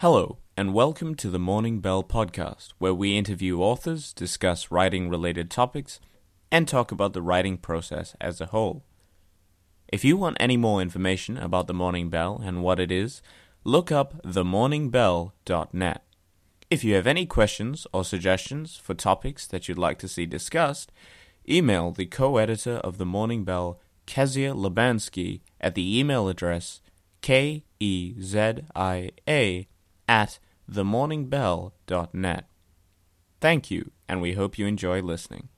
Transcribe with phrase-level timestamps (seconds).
[0.00, 5.50] Hello, and welcome to the Morning Bell podcast, where we interview authors, discuss writing related
[5.50, 5.98] topics,
[6.52, 8.84] and talk about the writing process as a whole.
[9.88, 13.22] If you want any more information about the Morning Bell and what it is,
[13.64, 16.04] look up themorningbell.net.
[16.70, 20.92] If you have any questions or suggestions for topics that you'd like to see discussed,
[21.48, 26.82] email the co editor of the Morning Bell, Kezia Labansky, at the email address
[27.20, 29.66] k e z i a
[30.08, 30.38] at
[30.70, 32.44] themorningbell.net.
[33.40, 35.48] Thank you, and we hope you enjoy listening.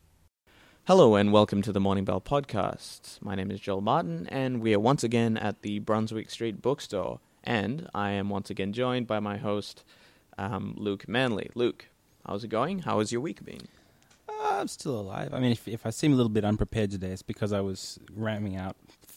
[0.87, 3.23] Hello, and welcome to the Morning Bell podcast.
[3.23, 7.21] My name is Joel Martin, and we are once again at the Brunswick Street bookstore.
[7.45, 9.85] And I am once again joined by my host,
[10.37, 11.51] um, Luke Manley.
[11.55, 11.87] Luke,
[12.27, 12.81] how's it going?
[12.81, 13.69] How has your week been?
[14.29, 15.33] Uh, I'm still alive.
[15.33, 17.99] I mean, if, if I seem a little bit unprepared today, it's because I was
[18.13, 18.77] ramming out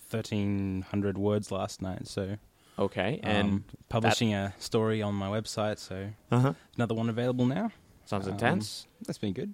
[0.09, 2.07] 1,300 words last night.
[2.07, 2.37] So,
[2.79, 5.77] Okay, and um, publishing a story on my website.
[5.79, 6.53] So, uh-huh.
[6.75, 7.71] another one available now.
[8.05, 8.87] sounds Um, intense.
[9.05, 9.53] That's been good.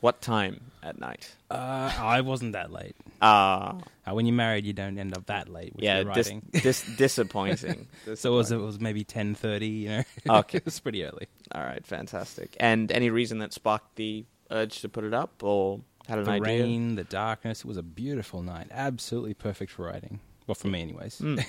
[0.00, 1.34] What time at night?
[1.50, 2.94] Uh, I wasn't that late.
[3.22, 6.30] Ah, Uh, when you're married, you don't end up that late with yeah, dis-
[6.62, 7.86] dis- disappointing.
[8.14, 10.02] so it was, it was maybe 10.30, you know.
[10.40, 10.58] Okay.
[10.58, 11.26] it was pretty early.
[11.52, 12.54] All right, fantastic.
[12.60, 16.32] And any reason that sparked the urge to put it up, or had an the
[16.32, 16.42] idea?
[16.64, 17.60] rain, the darkness.
[17.60, 18.66] It was a beautiful night.
[18.72, 20.20] Absolutely perfect for writing.
[20.46, 21.18] Well, for me, anyways.
[21.20, 21.46] Mm.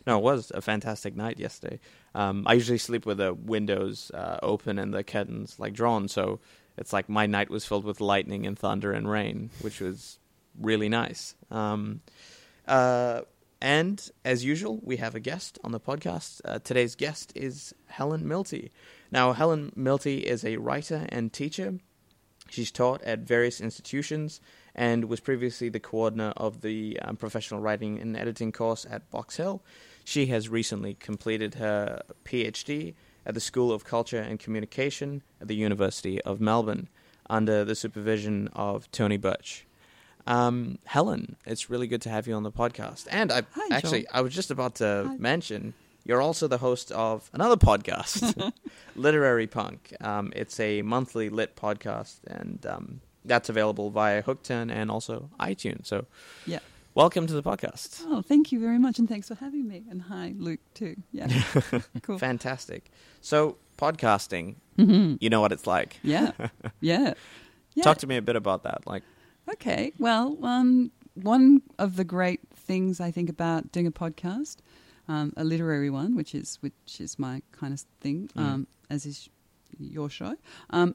[0.06, 1.80] no, it was a fantastic night yesterday.
[2.14, 6.40] Um, I usually sleep with the windows uh, open and the curtains like drawn, so
[6.76, 10.18] it's like my night was filled with lightning and thunder and rain, which was
[10.58, 11.34] really nice.
[11.50, 12.00] Um,
[12.66, 13.22] uh,
[13.60, 16.40] and as usual, we have a guest on the podcast.
[16.44, 18.70] Uh, today's guest is Helen Milte.
[19.12, 21.74] Now, Helen Milte is a writer and teacher.
[22.52, 24.38] She's taught at various institutions
[24.74, 29.36] and was previously the coordinator of the um, professional writing and editing course at Box
[29.38, 29.62] Hill.
[30.04, 32.92] She has recently completed her PhD
[33.24, 36.88] at the School of Culture and Communication at the University of Melbourne
[37.30, 39.64] under the supervision of Tony Birch.
[40.26, 43.06] Um, Helen, it's really good to have you on the podcast.
[43.10, 44.10] And I Hi, actually, Joel.
[44.12, 45.16] I was just about to Hi.
[45.16, 45.72] mention
[46.04, 48.52] you're also the host of another podcast,
[48.96, 49.92] Literary Punk.
[50.00, 55.86] Um, it's a monthly lit podcast, and um, that's available via Hookturn and also iTunes.
[55.86, 56.06] So,
[56.46, 56.58] Yeah.
[56.94, 58.02] welcome to the podcast.
[58.06, 59.84] Oh, thank you very much, and thanks for having me.
[59.90, 60.96] And hi, Luke, too.
[61.12, 61.28] Yeah.
[62.02, 62.18] cool.
[62.18, 62.90] Fantastic.
[63.20, 65.18] So, podcasting, Mhm.
[65.20, 65.98] you know what it's like.
[66.02, 66.32] Yeah.
[66.80, 67.14] Yeah.
[67.74, 67.84] Yeah.
[67.84, 68.86] Talk to me a bit about that.
[68.86, 69.02] Like,
[69.54, 69.92] Okay.
[69.98, 74.56] Well, um, one of the great things I think about doing a podcast,
[75.12, 78.40] um, a literary one, which is which is my kind of thing, Mm.
[78.44, 79.28] um, as is
[79.78, 80.32] your show.
[80.70, 80.94] Um,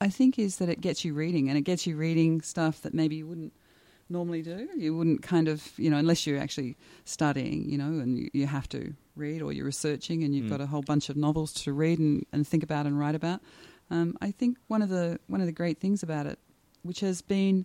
[0.00, 2.92] I think is that it gets you reading, and it gets you reading stuff that
[2.94, 3.52] maybe you wouldn't
[4.08, 4.68] normally do.
[4.76, 8.46] You wouldn't kind of, you know, unless you're actually studying, you know, and you, you
[8.46, 8.80] have to
[9.16, 10.50] read or you're researching and you've Mm.
[10.50, 13.40] got a whole bunch of novels to read and, and think about and write about.
[13.90, 16.38] Um, I think one of the one of the great things about it,
[16.82, 17.64] which has been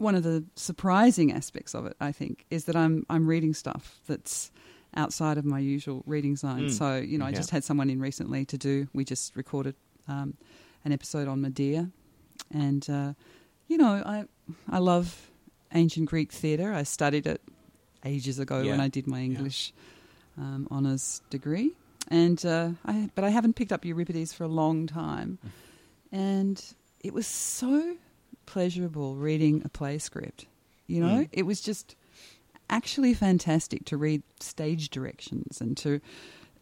[0.00, 4.00] one of the surprising aspects of it, I think, is that I'm I'm reading stuff
[4.06, 4.50] that's
[4.96, 6.66] outside of my usual reading zone.
[6.66, 6.70] Mm.
[6.78, 7.36] So you know, I Yeah.
[7.36, 8.88] just had someone in recently to do.
[8.92, 9.74] We just recorded
[10.08, 10.34] um,
[10.84, 11.90] an episode on Medea,
[12.52, 13.12] and uh,
[13.68, 14.24] you know, I
[14.68, 15.30] I love
[15.72, 16.72] ancient Greek theatre.
[16.72, 17.40] I studied it
[18.04, 19.72] ages ago when I did my English
[20.38, 21.72] um, honors degree,
[22.08, 25.38] and uh, I but I haven't picked up Euripides for a long time,
[26.10, 26.60] and
[27.04, 27.96] it was so
[28.52, 30.46] pleasurable reading a play script.
[30.86, 31.28] You know, Mm.
[31.32, 31.94] it was just
[32.68, 36.00] actually fantastic to read stage directions and to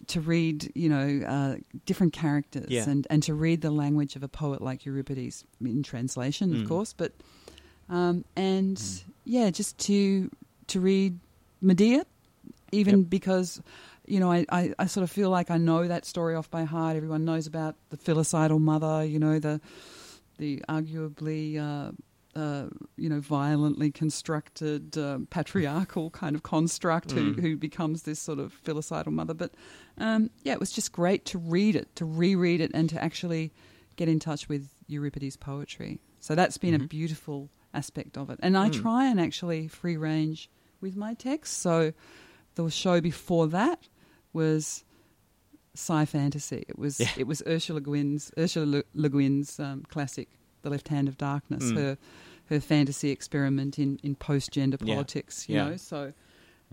[0.06, 2.88] to read, you know, uh, different characters Yeah.
[2.88, 6.62] and, and to read the language of a poet like Euripides in translation, Mm.
[6.62, 7.12] of course, but
[7.90, 8.80] um, and
[9.24, 10.30] yeah, just to
[10.68, 11.18] to read
[11.60, 12.04] Medea,
[12.72, 13.10] even Yep.
[13.10, 13.60] because
[14.06, 16.64] you know I, I, I sort of feel like I know that story off by
[16.64, 16.96] heart.
[16.96, 19.60] Everyone knows about the filicidal mother, you know, the
[20.38, 21.92] the arguably uh,
[22.38, 27.40] uh, you know violently constructed uh, patriarchal kind of construct who, Mm.
[27.40, 29.34] who becomes this sort of filicidal mother.
[29.34, 29.52] But
[29.98, 33.52] um, yeah, it was just great to read it, to reread it, and to actually
[33.96, 36.00] get in touch with Euripides' poetry.
[36.20, 36.88] So that's been a Mhm.
[36.88, 38.38] beautiful aspect of it.
[38.42, 38.80] And I Mm.
[38.82, 40.48] try and actually free range
[40.80, 41.58] with my text.
[41.58, 41.92] So
[42.54, 43.88] the show before that
[44.32, 44.84] was
[45.74, 46.64] sci fantasy.
[46.68, 47.10] It was Yeah.
[47.16, 50.28] it was Ursula Guin's Ursula Le, Le Guin's um, classic,
[50.62, 51.64] The Left Hand of Darkness.
[51.64, 51.76] Mm.
[51.76, 51.98] Her
[52.46, 54.94] her fantasy experiment in, in post gender Yeah.
[54.94, 55.48] politics.
[55.48, 55.68] You Yeah.
[55.68, 56.12] know, so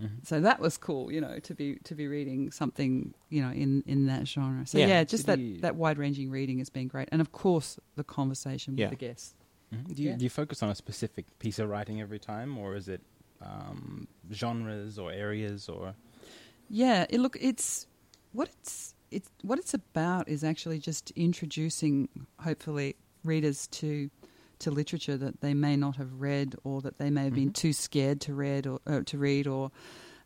[0.00, 0.26] Mhm.
[0.26, 1.10] so that was cool.
[1.12, 4.66] You know, to be to be reading something you know in in that genre.
[4.66, 4.86] So Yeah.
[4.88, 7.78] yeah, just Did that you- that wide ranging reading has been great, and of course
[7.94, 9.34] the conversation with the guests.
[9.72, 9.94] Mhm.
[9.94, 10.16] Do you, Yeah.
[10.16, 13.00] do you focus on a specific piece of writing every time, or is it
[13.42, 15.94] um, genres or areas or?
[16.70, 17.86] Yeah, it, look, it's
[18.32, 22.08] what it's it's what it's about is actually just introducing,
[22.40, 24.10] hopefully, readers to
[24.58, 27.54] to literature that they may not have read or that they may have been Mhm.
[27.54, 29.70] too scared to read or uh, to read or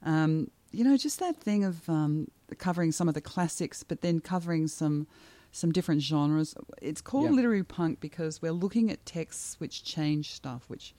[0.05, 4.21] um, you know just that thing of um, covering some of the classics but then
[4.21, 5.07] covering some
[5.51, 7.31] some different genres it's called Yeah.
[7.33, 10.95] literary punk because we're looking at texts which change stuff which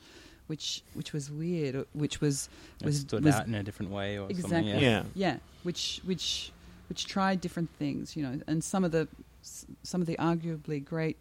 [0.48, 2.50] which which was weird which was
[2.82, 4.58] It was stood was out in a different way or Exactly.
[4.58, 4.68] something.
[4.68, 4.80] Yeah.
[4.82, 5.04] Yeah.
[5.16, 6.52] yeah, which which
[6.90, 9.08] which tried different things, you know, and some of the
[9.42, 11.16] some of the arguably great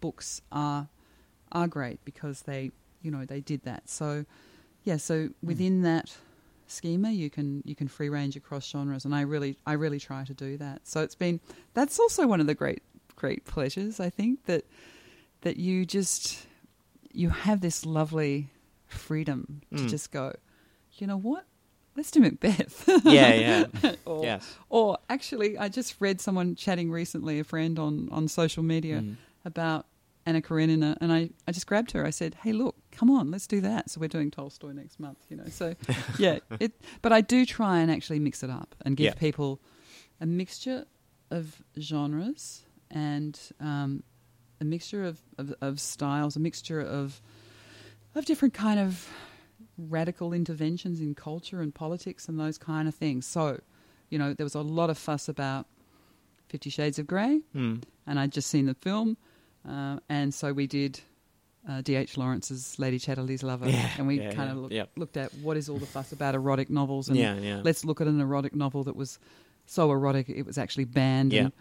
[0.00, 0.88] books are
[1.52, 2.70] are great because they
[3.02, 3.88] you know they did that.
[3.88, 4.24] So
[4.84, 6.16] yeah, so within that
[6.66, 10.24] schema, you can you can free range across genres, and I really I really try
[10.24, 10.86] to do that.
[10.86, 11.40] So it's been
[11.74, 12.82] that's also one of the great
[13.16, 14.64] great pleasures I think that
[15.42, 16.46] that you just
[17.12, 18.50] you have this lovely
[18.86, 19.88] freedom to Mm.
[19.90, 20.34] just go,
[20.98, 21.44] you know what?
[21.96, 22.88] Let's do Macbeth.
[23.04, 23.34] Yeah,
[23.82, 23.92] yeah.
[24.04, 24.56] or, yes.
[24.68, 29.16] or actually, I just read someone chatting recently, a friend on, on social media, Mm.
[29.44, 29.86] About
[30.26, 32.04] Anna Karenina, and I, I just grabbed her.
[32.04, 35.18] I said, "Hey, look, come on, let's do that." So we're doing Tolstoy next month,
[35.30, 35.46] you know.
[35.48, 35.74] So
[36.18, 36.72] yeah, it.
[37.02, 39.14] But I do try and actually mix it up and give Yeah.
[39.14, 39.60] people
[40.20, 40.84] a mixture
[41.30, 44.02] of genres and um,
[44.60, 47.20] a mixture of, of, of styles, a mixture of
[48.14, 49.08] of different kind of
[49.76, 53.26] radical interventions in culture and politics and those kind of things.
[53.26, 53.60] So,
[54.10, 55.66] you know, there was a lot of fuss about
[56.48, 57.82] Fifty Shades of Grey, Mm.
[58.06, 59.16] and I'd just seen the film,
[59.68, 61.00] uh, and so we did
[61.68, 62.16] uh, D.H.
[62.16, 64.90] Lawrence's Lady Chatterley's Lover, Yeah, and we yeah, kind yeah, of look, yep.
[64.96, 67.60] looked at what is all the fuss about erotic novels, and Yeah, yeah.
[67.62, 69.18] let's look at an erotic novel that was
[69.66, 71.32] so erotic it was actually banned.
[71.32, 71.40] Yeah.
[71.42, 71.52] And,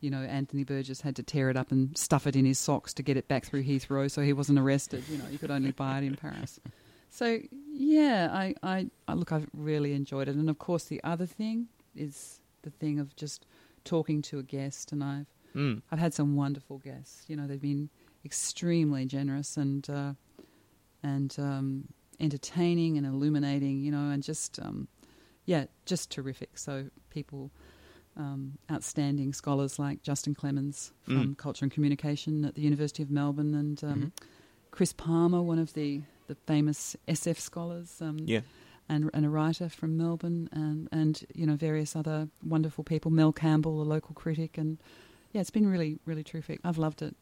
[0.00, 2.92] you know, Anthony Burgess had to tear it up and stuff it in his socks
[2.94, 5.04] to get it back through Heathrow, so he wasn't arrested.
[5.08, 6.60] You know, you could only buy it in Paris.
[7.10, 7.38] So
[7.72, 11.68] yeah, I, I, I look, I've really enjoyed it, and of course the other thing
[11.94, 13.46] is the thing of just
[13.84, 15.82] talking to a guest, and I've Mm.
[15.90, 17.24] I've had some wonderful guests.
[17.28, 17.88] You know, they've been
[18.24, 20.14] extremely generous and uh,
[21.02, 21.88] and um,
[22.20, 23.80] entertaining and illuminating.
[23.82, 24.88] You know, and just um,
[25.46, 26.58] yeah, just terrific.
[26.58, 27.50] So people,
[28.16, 31.38] um, outstanding scholars like Justin Clemens from Mm.
[31.38, 34.12] Culture and Communication at the University of Melbourne, and um, Mhm.
[34.70, 38.00] Chris Palmer, one of the the famous SF scholars.
[38.00, 38.40] Um, Yeah.
[38.88, 43.10] and, and a writer from Melbourne, and, and you know various other wonderful people.
[43.10, 44.78] Mel Campbell, a local critic, and
[45.34, 46.60] yeah, it's been really, really terrific.
[46.64, 47.14] I've loved it,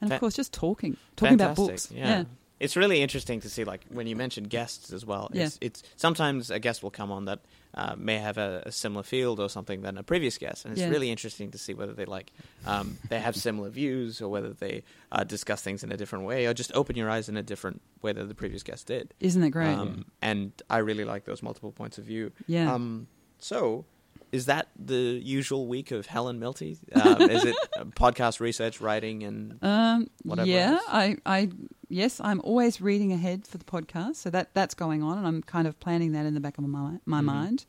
[0.00, 1.90] and Fa- of course, just talking, talking about Fantastic, books.
[1.90, 2.24] Yeah.
[2.58, 5.28] It's really interesting to see, like when you mentioned guests as well.
[5.34, 7.40] It's, it's sometimes a guest will come on that
[7.74, 10.80] uh, may have a, a similar field or something than a previous guest, and it's
[10.80, 10.88] Yeah.
[10.88, 12.32] really interesting to see whether they like
[12.66, 16.46] um, they have similar views or whether they uh, discuss things in a different way
[16.46, 19.12] or just open your eyes in a different way than the previous guest did.
[19.20, 19.74] Isn't that great?
[19.76, 22.32] Um, and I really like those multiple points of view.
[22.46, 22.72] yeah.
[22.72, 23.06] Um,
[23.38, 23.84] so,
[24.32, 26.76] is that the usual week of Helen Milte?
[26.94, 27.56] Um, is it
[27.96, 30.82] podcast research, writing, and Um, whatever yeah, else.
[30.88, 31.48] I, I,
[31.88, 35.42] yes, I'm always reading ahead for the podcast, so that that's going on, and I'm
[35.42, 37.24] kind of planning that in the back of my my Mhm.
[37.24, 37.66] mind.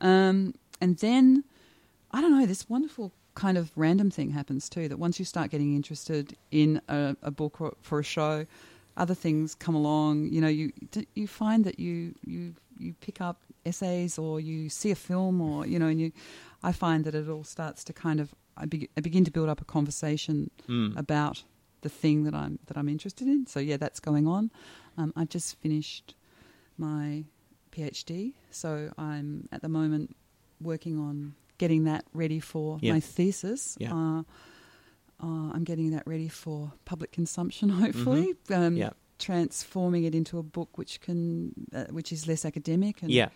[0.00, 1.44] Um, and then
[2.10, 4.88] I don't know, this wonderful kind of random thing happens too.
[4.88, 8.46] That once you start getting interested in a, a book or for a show,
[8.96, 10.28] other things come along.
[10.32, 10.72] You know, you
[11.14, 15.66] you find that you you you pick up essays or you see a film or
[15.66, 16.12] you know, and you.
[16.62, 19.48] I find that it all starts to kind of I, be, I begin to build
[19.48, 20.94] up a conversation Mm.
[20.98, 21.42] about
[21.80, 23.46] the thing that I'm that I'm interested in.
[23.46, 24.50] So yeah, that's going on.
[24.98, 26.14] Um, I've just finished
[26.76, 27.24] my
[27.72, 30.14] PhD, so I'm at the moment
[30.60, 32.92] working on getting that ready for Yeah.
[32.94, 33.76] my thesis.
[33.80, 33.94] Yeah.
[33.94, 34.22] Uh,
[35.22, 38.34] uh, I'm getting that ready for public consumption, hopefully.
[38.50, 38.90] Um, Yeah.
[39.20, 43.28] Transforming it into a book which can, uh, which is less academic and yeah.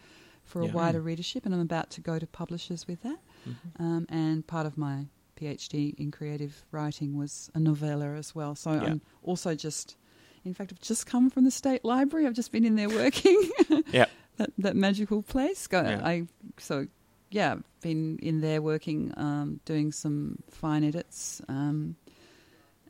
[0.44, 0.72] for a Yeah.
[0.72, 3.18] wider readership, and I'm about to go to publishers with that.
[3.46, 3.56] Mhm.
[3.80, 8.54] Um, and part of my PhD in creative writing was a novella as well.
[8.54, 8.84] So Yeah.
[8.84, 9.96] I'm also just,
[10.44, 12.26] in fact, I've just come from the State Library.
[12.26, 13.38] I've just been in there working.
[13.92, 14.06] Yeah.
[14.38, 15.66] that that magical place.
[15.66, 16.00] Go, Yeah.
[16.06, 16.26] I
[16.58, 16.86] so
[17.30, 21.40] yeah, been in there working, um, doing some fine edits.
[21.48, 21.96] Um,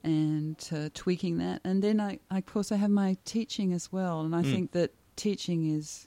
[0.05, 3.91] and uh, tweaking that, and then I, I of course I have my teaching as
[3.91, 4.51] well, and I Mm.
[4.53, 6.07] think that teaching is,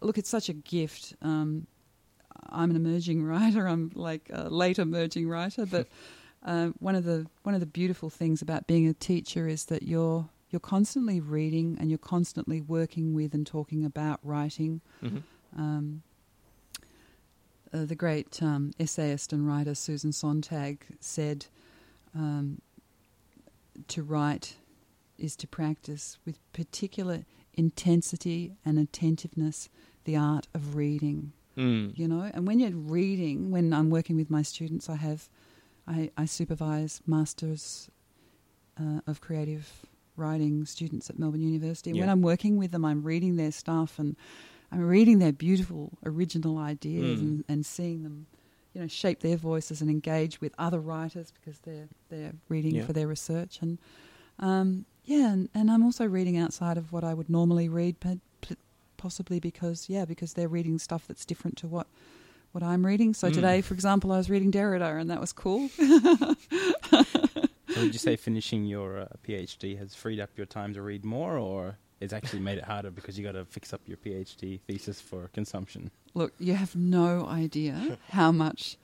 [0.00, 1.14] look, it's such a gift.
[1.22, 1.66] Um,
[2.50, 3.66] I'm an emerging writer.
[3.66, 5.88] I'm like a late emerging writer, but
[6.44, 9.82] uh, one of the one of the beautiful things about being a teacher is that
[9.82, 14.80] you're you're constantly reading and you're constantly working with and talking about writing.
[15.02, 15.22] Mhm.
[15.56, 16.02] Um,
[17.72, 21.46] uh, the great um, essayist and writer Susan Sontag said,
[22.14, 22.62] um,
[23.88, 24.56] "To write
[25.18, 29.68] is to practice with particular intensity and attentiveness
[30.04, 31.98] the art of reading." Mm.
[31.98, 32.30] you know.
[32.32, 35.28] And when you're reading, when I'm working with my students, I have,
[35.88, 37.90] I, I supervise masters
[38.80, 39.84] uh, of creative
[40.16, 41.90] writing students at Melbourne University.
[41.90, 44.14] And When I'm working with them, I'm reading their stuff and
[44.70, 47.22] I'm reading their beautiful original ideas Mm.
[47.22, 48.26] and, and seeing them,
[48.78, 52.86] you know, shape their voices and engage with other writers because they're they're reading Yeah.
[52.86, 53.78] for their research and
[54.38, 58.18] um, yeah, and, and I'm also reading outside of what I would normally read, but
[58.96, 61.88] possibly because yeah, because they're reading stuff that's different to what
[62.52, 63.14] what I'm reading.
[63.14, 63.34] So Mm.
[63.34, 65.70] today, for example, I was reading Derrida, and that was cool.
[67.74, 71.04] So would you say finishing your uh, PhD has freed up your time to read
[71.04, 74.60] more, or it's actually made it harder because you got to fix up your PhD
[74.66, 75.90] thesis for consumption?
[76.14, 78.76] Look, you have no idea how much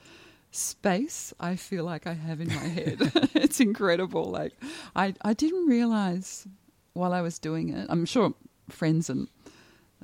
[0.50, 2.98] space I feel like I have in my head.
[3.34, 4.30] it's incredible.
[4.30, 4.52] Like
[4.94, 6.46] I, I didn't realize
[6.92, 7.86] while I was doing it.
[7.88, 8.34] I'm sure
[8.68, 9.28] friends and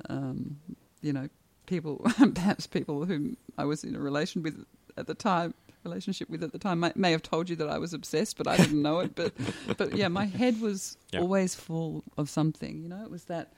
[0.09, 0.57] um,
[1.01, 1.29] you know
[1.65, 4.65] people, perhaps people whom I was in a relation with
[4.97, 5.53] at the time,
[5.83, 8.47] relationship with at the time, may, may have told you that I was obsessed, but
[8.47, 9.15] I didn't know it.
[9.15, 9.33] But
[9.77, 11.21] but yeah, my head was Yeah.
[11.21, 12.81] always full of something.
[12.81, 13.53] You know, it was that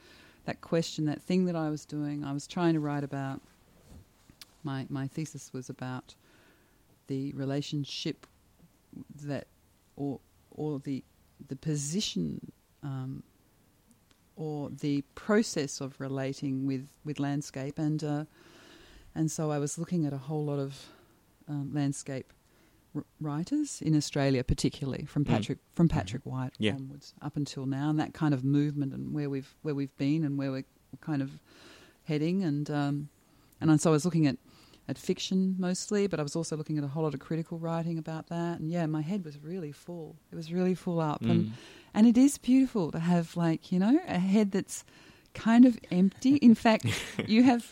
[0.46, 2.24] that question, that thing that I was doing.
[2.24, 3.42] I was trying to write about.
[4.64, 6.16] My my thesis was about
[7.08, 8.26] the relationship
[9.24, 9.48] that,
[9.96, 10.20] or
[10.52, 11.04] or the
[11.50, 12.52] the position,
[12.84, 13.24] um,
[14.38, 18.26] or the process of relating with with landscape, and uh,
[19.16, 20.86] and so I was looking at a whole lot of
[21.48, 22.32] um, landscape
[22.96, 25.30] r- writers in Australia, particularly from Mm.
[25.30, 26.74] Patrick from Patrick White Yeah.
[26.76, 30.24] onwards up until now, and that kind of movement and where we've where we've been
[30.24, 30.66] and where we're
[31.02, 31.40] kind of
[32.06, 33.10] heading, and um,
[33.62, 34.38] and so I was looking at
[34.90, 37.98] at fiction mostly, but I was also looking at a whole lot of critical writing
[37.98, 40.18] about that, and yeah, my head was really full.
[40.32, 41.52] It was really full up, and Mm.
[41.94, 44.84] and it is beautiful to have like you know a head that's
[45.34, 46.36] kind of empty.
[46.36, 46.86] In fact,
[47.28, 47.72] you have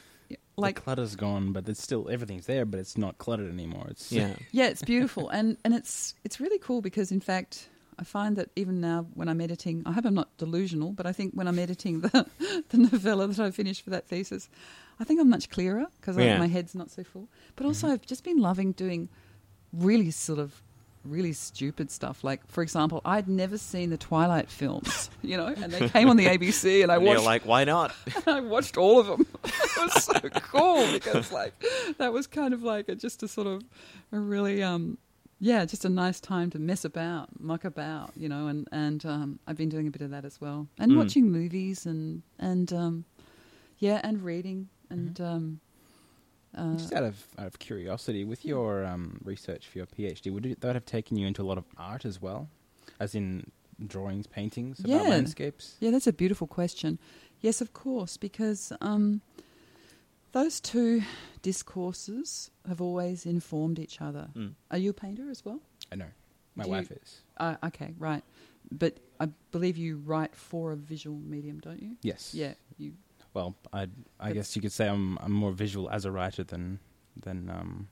[0.57, 3.87] Like like clutter's gone, but it's still everything's there, but it's not cluttered anymore.
[3.89, 4.35] It's Yeah.
[4.51, 7.69] yeah, it's beautiful, and and it's it's really cool because in fact.
[7.99, 11.11] I find that even now when I'm editing, I hope I'm not delusional, but I
[11.11, 12.25] think when I'm editing the,
[12.69, 14.49] the novella that I finished for that thesis,
[14.99, 16.39] I think I'm much clearer because Yeah.
[16.39, 17.27] my head's not so full.
[17.55, 17.93] But also, mm-hmm.
[17.93, 19.09] I've just been loving doing
[19.71, 20.63] really sort of
[21.03, 22.23] really stupid stuff.
[22.23, 26.17] Like, for example, I'd never seen the Twilight films, you know, and they came on
[26.17, 27.93] the ABC, and I And you're watched like, why not?
[28.27, 29.25] I watched all of them.
[29.43, 31.53] it was so cool because like
[31.97, 33.63] that was kind of like a, just a sort of
[34.11, 34.97] a really um
[35.39, 38.47] yeah just a nice time to mess about, muck about, you know.
[38.47, 40.97] And and um, I've been doing a bit of that as well, and Mm.
[40.97, 43.05] watching movies and and um,
[43.79, 45.59] yeah, and reading and um,
[46.57, 50.45] uh, Just out of out of curiosity, with your um, research for your PhD, would
[50.45, 52.49] it, that have taken you into a lot of art as well,
[52.99, 53.49] as in
[53.87, 55.01] drawings, paintings about Yeah.
[55.09, 55.75] landscapes?
[55.79, 56.99] Yeah, that's a beautiful question.
[57.39, 59.21] Yes, of course, because um,
[60.33, 61.01] those two
[61.41, 64.29] discourses have always informed each other.
[64.35, 64.53] Mm.
[64.69, 65.59] Are you a painter as well?
[65.91, 66.05] I know,
[66.55, 67.21] my Do you- wife is.
[67.37, 68.23] Uh, okay, right.
[68.71, 71.97] But I believe you write for a visual medium, don't you?
[72.03, 72.33] Yes.
[72.33, 72.93] Yeah, you.
[73.33, 73.85] Well, I I
[74.19, 76.79] That's- guess you could say I'm I'm more visual as a writer than
[77.15, 77.87] than um.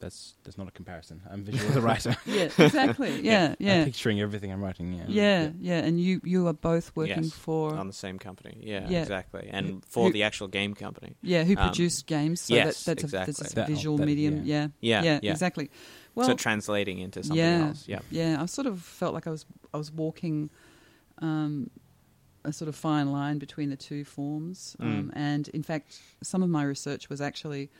[0.00, 1.22] That's that's not a comparison.
[1.30, 2.16] I'm visual as a writer.
[2.26, 3.20] Yeah, exactly.
[3.22, 3.72] Yeah, yeah.
[3.74, 4.92] I'm yeah, picturing everything I'm writing.
[4.92, 5.04] Yeah.
[5.06, 5.78] yeah, yeah.
[5.78, 7.74] And you, you are both working Yes, for.
[7.76, 8.56] on the same company.
[8.60, 9.02] Yeah, Yeah.
[9.02, 9.42] exactly.
[9.48, 11.14] Who- And for who- the actual game company.
[11.22, 12.40] yeah, who um, produce games?
[12.40, 14.42] So yes, that, that's, a, that's a That- visual that- medium.
[14.44, 14.68] yeah.
[14.80, 15.30] Yeah, Yeah, yeah.
[15.30, 15.70] exactly.
[16.16, 17.84] Well, so translating into something yeah, else.
[17.86, 18.00] Yeah.
[18.10, 20.50] Yeah, I sort of felt like I was I was walking
[21.18, 21.70] um,
[22.44, 25.12] a sort of fine line between the two forms, um, Mm.
[25.14, 27.70] and in fact, some of my research was actually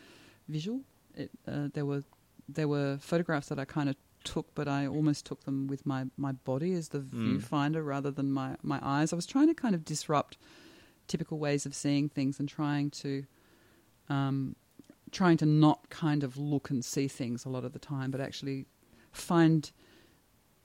[0.48, 0.80] visual.
[1.14, 2.04] It, uh, there were
[2.48, 6.06] there were photographs that I kind of took, but I almost took them with my,
[6.16, 7.40] my body as the Mm.
[7.40, 9.12] viewfinder rather than my, my eyes.
[9.12, 10.36] I was trying to kind of disrupt
[11.08, 13.24] typical ways of seeing things and trying to
[14.08, 14.56] um,
[15.10, 18.20] trying to not kind of look and see things a lot of the time, but
[18.20, 18.66] actually
[19.12, 19.70] find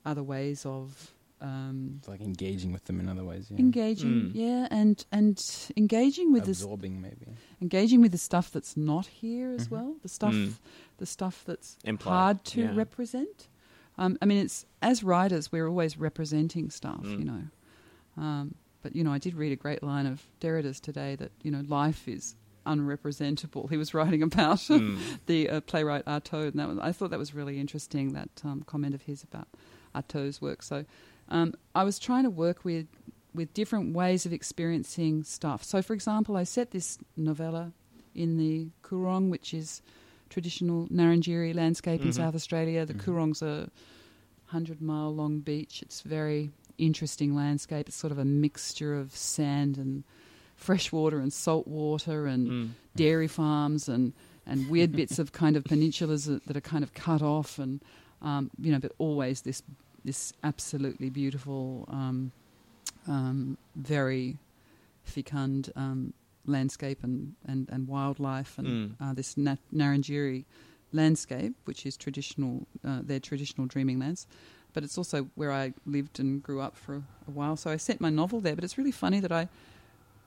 [0.04, 3.46] other ways of um, It's like engaging with them in other ways.
[3.50, 3.58] Yeah.
[3.58, 4.10] engaging.
[4.10, 4.30] Mm.
[4.34, 5.40] Yeah, and and
[5.76, 7.26] engaging with this, Absorbing, maybe.
[7.62, 9.70] engaging with the stuff that's not here as Mhm.
[9.70, 9.96] well.
[10.02, 10.54] The stuff, Mm.
[10.98, 12.74] the stuff that's Implied, hard to yeah.
[12.74, 13.48] represent.
[13.96, 17.18] Um, I mean, it's as writers, we're always representing stuff, Mm.
[17.18, 17.42] you know.
[18.16, 21.50] Um, but you know, I did read a great line of Derrida's today that you
[21.50, 22.34] know life is
[22.66, 23.68] unrepresentable.
[23.70, 24.98] He was writing about Mm.
[25.26, 28.12] the uh, playwright Artaud, and that was, I thought that was really interesting.
[28.12, 29.48] That um, comment of his about
[29.94, 30.62] Artaud's work.
[30.62, 30.84] So
[31.30, 32.86] um, I was trying to work with
[33.34, 35.62] with different ways of experiencing stuff.
[35.62, 37.72] So, for example, I set this novella
[38.14, 39.80] in the Coorong, which is
[40.28, 42.14] traditional Ngarrindjeri landscape in Mhm.
[42.14, 42.84] South Australia.
[42.86, 43.00] The Mhm.
[43.04, 43.70] Coorong's a
[44.46, 45.82] hundred mile long beach.
[45.82, 47.88] It's very interesting landscape.
[47.88, 50.04] It's sort of a mixture of sand and
[50.56, 52.68] fresh water and salt water and Mm.
[52.96, 54.12] dairy farms and
[54.46, 57.82] and weird bits of kind of peninsulas that, that are kind of cut off and
[58.22, 59.62] um, you know, but always this
[60.08, 62.32] this absolutely beautiful, um,
[63.06, 64.38] um, very
[65.04, 66.14] fecund um,
[66.46, 68.96] landscape and, and, and wildlife and Mm.
[69.02, 70.46] uh, this Nat- Ngarrindjeri
[70.94, 74.26] landscape, which is traditional, uh, their traditional dreaming lands.
[74.72, 76.94] But it's also where I lived and grew up for
[77.26, 77.56] a, while.
[77.56, 78.54] So I sent my novel there.
[78.54, 79.48] But it's really funny that I,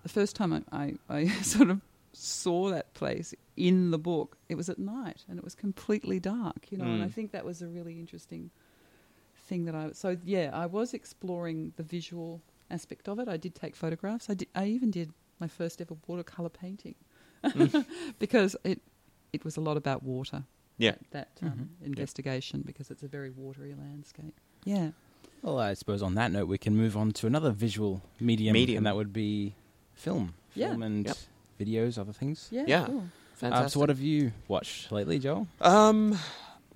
[0.03, 1.81] the first time I, I, I sort of
[2.13, 6.71] saw that place in the book, it was at night and it was completely dark,
[6.71, 6.85] you know.
[6.85, 7.13] And I Mm.
[7.13, 8.51] think that was a really interesting
[9.51, 9.91] thing that I.
[9.93, 12.29] So yeah, I was exploring the visual
[12.69, 13.27] aspect of it.
[13.35, 14.29] I did take photographs.
[14.29, 14.47] I did.
[14.55, 15.09] I even did
[15.43, 16.95] my first ever watercolor painting
[18.23, 18.79] because it
[19.33, 20.43] it was a lot about water.
[20.77, 20.95] Yeah.
[21.11, 24.35] That um, investigation because it's a very watery landscape.
[24.63, 24.91] Yeah.
[25.43, 28.77] Well, I suppose on that note, we can move on to another visual medium, Medium.
[28.77, 29.55] and that would be
[29.93, 30.69] film, Yeah.
[30.69, 31.17] film and Yep.
[31.59, 32.47] videos, other things.
[32.51, 32.65] Yeah.
[32.67, 32.85] Yeah.
[32.85, 33.03] Cool.
[33.35, 33.65] Fantastic.
[33.65, 35.47] Uh, so, what have you watched lately, Joel?
[35.61, 36.17] Um,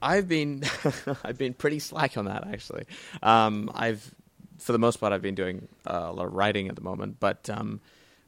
[0.01, 0.63] I've been
[1.23, 2.85] I've been pretty slack on that actually.
[3.23, 4.13] Um, I've
[4.59, 7.17] for the most part I've been doing uh, a lot of writing at the moment,
[7.19, 7.81] but um,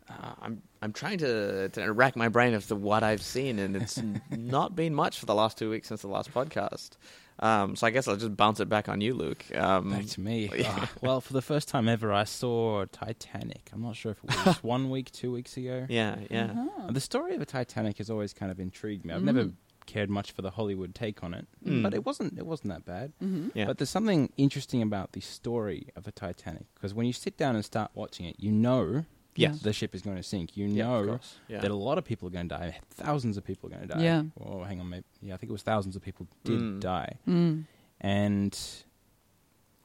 [0.10, 3.76] uh, I'm I'm trying to, to rack my brain as to what I've seen, and
[3.76, 6.92] it's not been much for the last two weeks since the last podcast.
[7.40, 9.46] Um, so I guess I'll just bounce it back on you, Luke.
[9.56, 10.50] Um, Back to me.
[10.58, 10.74] yeah.
[10.76, 13.70] Ah, well, for the first time ever, I saw Titanic.
[13.72, 15.86] I'm not sure if it was one week, two weeks ago.
[15.88, 16.88] yeah, yeah, Uh-huh.
[16.92, 19.14] The story of the Titanic has always kind of intrigued me.
[19.14, 19.26] I've Mm.
[19.26, 19.50] never
[19.88, 21.82] cared much for the Hollywood take on it, Mm.
[21.82, 22.38] but it wasn't.
[22.38, 23.14] It wasn't that bad.
[23.24, 23.50] Mm-hmm.
[23.56, 23.66] yeah.
[23.66, 27.56] But there's something interesting about the story of the Titanic because when you sit down
[27.56, 29.60] and start watching it, you know Yes.
[29.62, 30.58] the ship is going to sink.
[30.58, 31.36] You Yeah, know course.
[31.48, 31.60] Yeah.
[31.62, 32.80] that a lot of people are going to die.
[32.90, 34.04] Thousands of people are going to die.
[34.04, 34.24] Yeah.
[34.44, 35.06] Oh, hang on, maybe.
[35.22, 36.80] Yeah, I think it was thousands of people did Mm.
[36.80, 37.18] die.
[37.28, 37.66] Mm.
[38.02, 38.60] And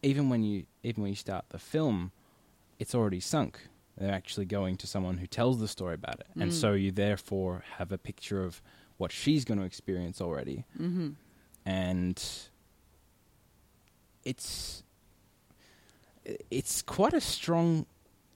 [0.03, 2.13] even when you even when you start the film,
[2.79, 3.69] it's already sunk.
[3.97, 6.55] They're actually going to someone who tells the story about it, and Mm.
[6.55, 8.63] so you therefore have a picture of
[9.03, 11.11] what she's going to experience already, Mm-hmm.
[11.67, 12.17] and
[14.25, 14.83] it's
[16.51, 17.85] it's quite a strong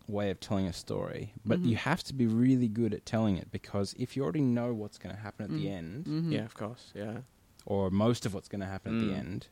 [0.08, 1.68] way of telling a story, but Mhm.
[1.70, 4.98] you have to be really good at telling it because if you already know what's
[4.98, 5.70] going to happen at the Mm.
[5.80, 6.32] end, Mm-hmm.
[6.32, 6.92] yeah, of course.
[6.94, 7.18] Yeah.
[7.68, 9.08] or most of what's going to happen at Mm.
[9.08, 9.48] the end.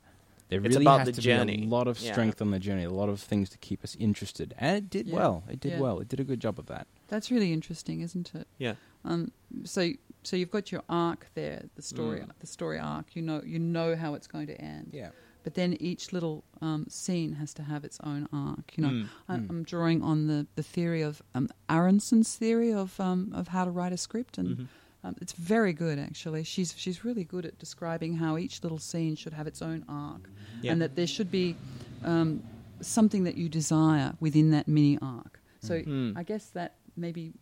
[0.48, 1.56] There It's really about has the to journey.
[1.56, 2.12] be a lot of Yeah.
[2.12, 5.08] strength on the journey, a lot of things to keep us interested, and it did
[5.08, 5.14] Yeah.
[5.16, 5.42] well.
[5.48, 5.80] It did Yeah.
[5.80, 5.98] well.
[5.98, 6.86] It did a good job of that.
[7.08, 8.46] That's really interesting, isn't it?
[8.56, 8.76] Yeah.
[9.04, 9.30] Um,
[9.64, 9.90] so
[10.22, 12.30] so you've got your arc there, the story, Mm.
[12.38, 13.14] the story arc.
[13.14, 14.90] You know, you know how it's going to end.
[14.94, 15.10] Yeah.
[15.42, 18.76] But then each little um, scene has to have its own arc.
[18.78, 19.08] You know, Mm.
[19.28, 19.50] I, Mm.
[19.50, 23.70] I'm drawing on the, the theory of um, Aronson's theory of um, of how to
[23.70, 24.66] write a script, and Mhm.
[25.04, 26.42] um, it's very good actually.
[26.44, 30.30] She's she's really good at describing how each little scene should have its own arc,
[30.62, 30.72] Yeah.
[30.72, 31.56] and that there should be
[32.02, 32.42] um,
[32.80, 35.40] something that you desire within that mini arc.
[35.60, 36.16] So Mm.
[36.16, 37.32] I guess that maybe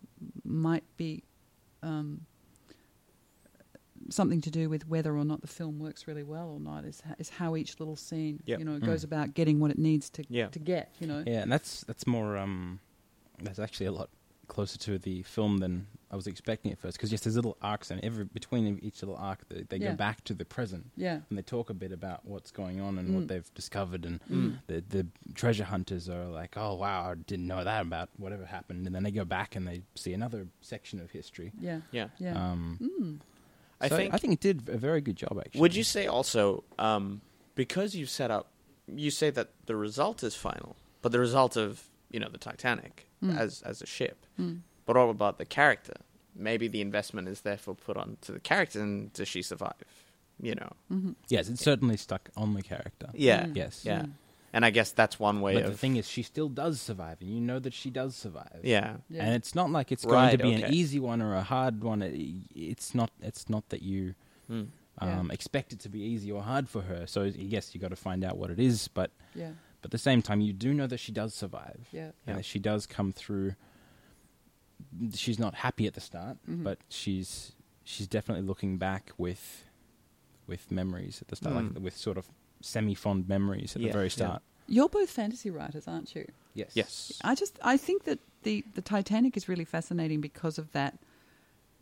[0.43, 1.23] might be
[1.83, 2.21] um,
[4.09, 6.85] something to do with whether or not the film works really well or not.
[6.85, 8.59] Is is how each little scene Yep.
[8.59, 8.85] you know Mm.
[8.85, 10.47] goes about getting what it needs to Yeah.
[10.47, 10.93] to get.
[10.99, 11.23] You know.
[11.25, 12.37] Yeah, and that's that's more.
[12.37, 12.79] Um,
[13.41, 14.09] that's actually a lot
[14.53, 16.97] closer to the film than I was expecting at first.
[16.97, 19.91] Because yes, there's little arcs, and every between each little arc, they, they Yeah.
[19.91, 21.19] go back to the present Yeah.
[21.27, 23.15] and they talk a bit about what's going on and Mm.
[23.15, 24.19] what they've discovered and.
[24.29, 24.59] Mm.
[24.67, 28.85] The, the treasure hunters are like, oh wow, I didn't know that about whatever happened,
[28.85, 31.51] and then they go back and they see another section of history.
[31.59, 31.81] Yeah.
[31.91, 32.09] Yeah.
[32.19, 32.35] Yeah.
[32.51, 33.19] Um, mm.
[33.81, 35.61] I so think I think it did a very good job actually.
[35.61, 37.21] Would you say also um,
[37.55, 38.47] because you set up,
[38.87, 43.07] you say that the result is final, but the result of you know the Titanic
[43.23, 43.37] Mm.
[43.37, 44.61] as as a ship, Mm.
[44.85, 45.93] but all about the character.
[46.35, 49.83] Maybe the investment is therefore put on to the character, and does she survive?
[50.41, 53.09] You know, hmm Yes, it's certainly stuck on the character.
[53.13, 53.55] yeah, Mm.
[53.55, 53.83] Yes.
[53.85, 54.05] yeah.
[54.55, 57.21] And I guess that's one way But of the thing is, she still does survive,
[57.21, 58.59] and you know that she does survive.
[58.63, 59.23] yeah, Yeah.
[59.25, 61.83] And it's not like it's Right, going to be an easy one or a hard
[61.83, 62.01] one.
[62.01, 63.11] It- It's not.
[63.21, 64.15] It's not that you
[64.49, 64.67] Mm.
[65.01, 65.19] Yeah.
[65.19, 67.07] um, expect it to be easy or hard for her.
[67.07, 68.87] So yes, you got to find out what it is.
[68.89, 69.53] But yeah.
[69.83, 71.87] But at the same time, you do know that she does survive.
[71.91, 72.05] Yeah.
[72.05, 72.35] And Yeah.
[72.37, 73.53] that she does come through.
[75.13, 76.63] She's not happy at the start, Mhm.
[76.63, 77.51] but she's
[77.85, 79.65] she's definitely looking back with
[80.47, 81.73] with memories at the start, Mm.
[81.75, 82.29] like with sort of
[82.61, 84.09] semi fond memories at Yeah, the very yeah.
[84.09, 84.43] start.
[84.67, 86.25] You're both fantasy writers, aren't you?
[86.53, 86.71] Yes.
[86.75, 90.97] yes, I just I think that the the Titanic is really fascinating because of that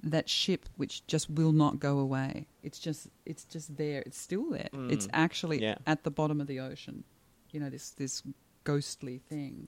[0.04, 2.48] that ship which just will not go away.
[2.64, 4.02] It's just it's just there.
[4.08, 4.70] It's still there.
[4.90, 5.12] It's Mm.
[5.14, 5.78] actually Yeah.
[5.86, 7.04] at the bottom of the ocean.
[7.52, 8.24] You know this this
[8.64, 9.68] ghostly thing,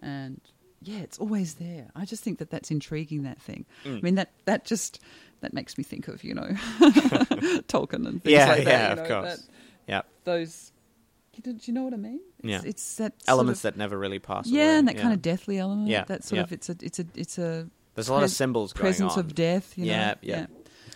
[0.00, 0.40] and
[0.82, 1.88] yeah, it's always there.
[1.94, 3.22] I just think that that's intriguing.
[3.24, 3.64] That thing.
[3.84, 3.98] Mm.
[3.98, 5.00] I mean that that just
[5.40, 6.48] that makes me think of you know
[7.68, 8.70] Tolkien and things Yeah, like that.
[8.70, 9.48] yeah, you of course.
[9.86, 10.72] yeah, those.
[11.40, 12.18] Do you know what I mean?
[12.40, 12.60] It's, Yeah.
[12.64, 14.58] it's that sort elements of- that never really pass away.
[14.58, 14.78] yeah, away.
[14.80, 15.86] and that kind of deathly element.
[15.88, 16.42] Yeah, that sort yeah.
[16.42, 19.12] of it's a it's a it's a There's a lot of pres- symbols going presence
[19.12, 19.20] on.
[19.20, 19.78] of death.
[19.78, 20.14] You Yeah, know?
[20.22, 20.46] yeah.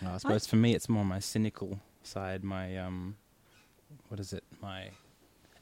[0.05, 3.15] I suppose for me, it's more my cynical side, my um,
[4.09, 4.43] what is it?
[4.61, 4.89] My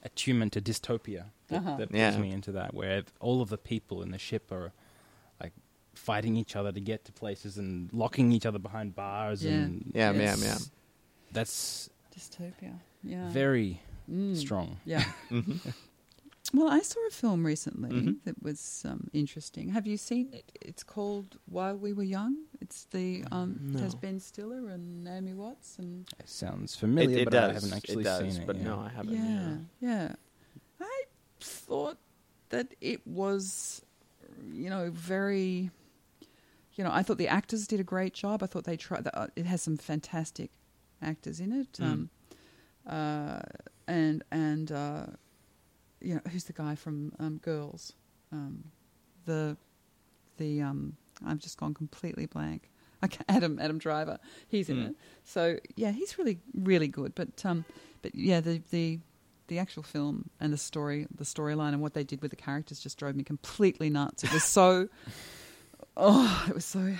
[0.02, 1.76] attunement to dystopia that, Uh-huh.
[1.76, 2.10] that Yeah.
[2.10, 4.72] pulls me into that, where all of the people in the ship are
[5.40, 5.52] like
[5.94, 9.52] fighting each other to get to places and locking each other behind bars, Yeah.
[9.52, 10.58] and Yeah, yeah, it's- yeah.
[11.32, 12.78] That's Dystopia.
[13.02, 13.30] Yeah.
[13.30, 14.36] very Mm.
[14.36, 14.78] strong.
[14.84, 15.02] Yeah.
[15.28, 15.52] hmm
[16.54, 18.16] Well, I saw a film recently Mhm.
[18.24, 19.70] that was um, interesting.
[19.70, 20.52] Have you seen it?
[20.60, 22.44] It's called While We Were Young.
[22.60, 27.24] It's the um, it has Ben Stiller and Naomi Watts and It sounds familiar, it
[27.24, 27.50] but does.
[27.50, 28.46] I haven't actually it does, seen it.
[28.46, 28.64] but yeah.
[28.64, 29.14] no, I haven't.
[29.14, 30.14] yeah, yeah.
[30.80, 31.02] I
[31.40, 31.96] thought
[32.50, 33.82] that it was,
[34.52, 35.70] you know, very.
[36.74, 38.42] You know, I thought the actors did a great job.
[38.42, 39.06] I thought they tried.
[39.12, 40.50] Uh, it has some fantastic
[41.02, 41.72] actors in it.
[41.74, 41.84] Mm.
[41.84, 42.10] Um,
[42.86, 43.40] uh,
[43.86, 45.06] and and uh,
[46.04, 47.92] you know, who's the guy from um, Girls?
[48.32, 48.64] Um,
[49.26, 49.56] the
[50.38, 52.68] the um, I've just gone completely blank.
[53.04, 54.90] Okay, Adam Adam Driver, he's in Mm.
[54.90, 54.96] it.
[55.24, 57.16] So yeah, he's really really good.
[57.16, 57.64] But um,
[58.00, 59.00] but yeah, the the
[59.48, 62.78] the actual film and the story, the storyline, and what they did with the characters
[62.78, 64.22] just drove me completely nuts.
[64.22, 64.88] It was so,
[65.96, 66.94] oh, it was so,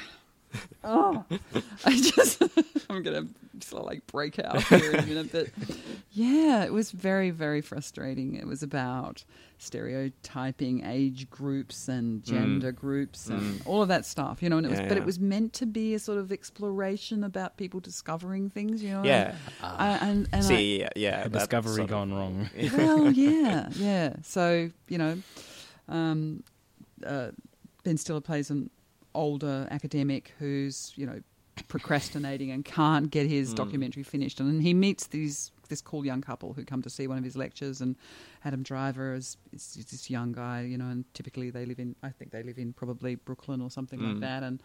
[0.85, 1.25] oh,
[1.85, 2.43] I just,
[2.91, 3.27] I'm gonna
[3.61, 5.49] sort of like break out here in a minute, but
[6.13, 8.35] yeah, it was very very frustrating.
[8.35, 9.25] It was about
[9.59, 13.67] stereotyping age groups and gender groups and Mm.
[13.67, 14.57] all of that stuff, you know.
[14.57, 15.03] And it was, Yeah, but yeah.
[15.03, 19.05] it was meant to be a sort of exploration about people discovering things, you know.
[19.05, 19.35] Yeah.
[19.63, 21.25] I, and and I, See, yeah, yeah.
[21.25, 22.51] A discovery sort of- gone wrong.
[22.77, 24.15] well, yeah, yeah.
[24.23, 25.19] So you know,
[25.89, 26.43] um,
[27.07, 27.31] uh,
[27.85, 28.71] Ben Stiller plays an
[29.15, 31.21] older academic who's you know
[31.69, 33.57] procrastinating and can't get his Mm.
[33.57, 37.17] documentary finished, and he meets these this cool young couple who come to see one
[37.17, 37.97] of his lectures, and
[38.45, 41.97] Adam Driver is, is, is this young guy, you know, and typically they live in
[42.03, 44.09] I think they live in probably Brooklyn or something Mm.
[44.09, 44.63] like that, and.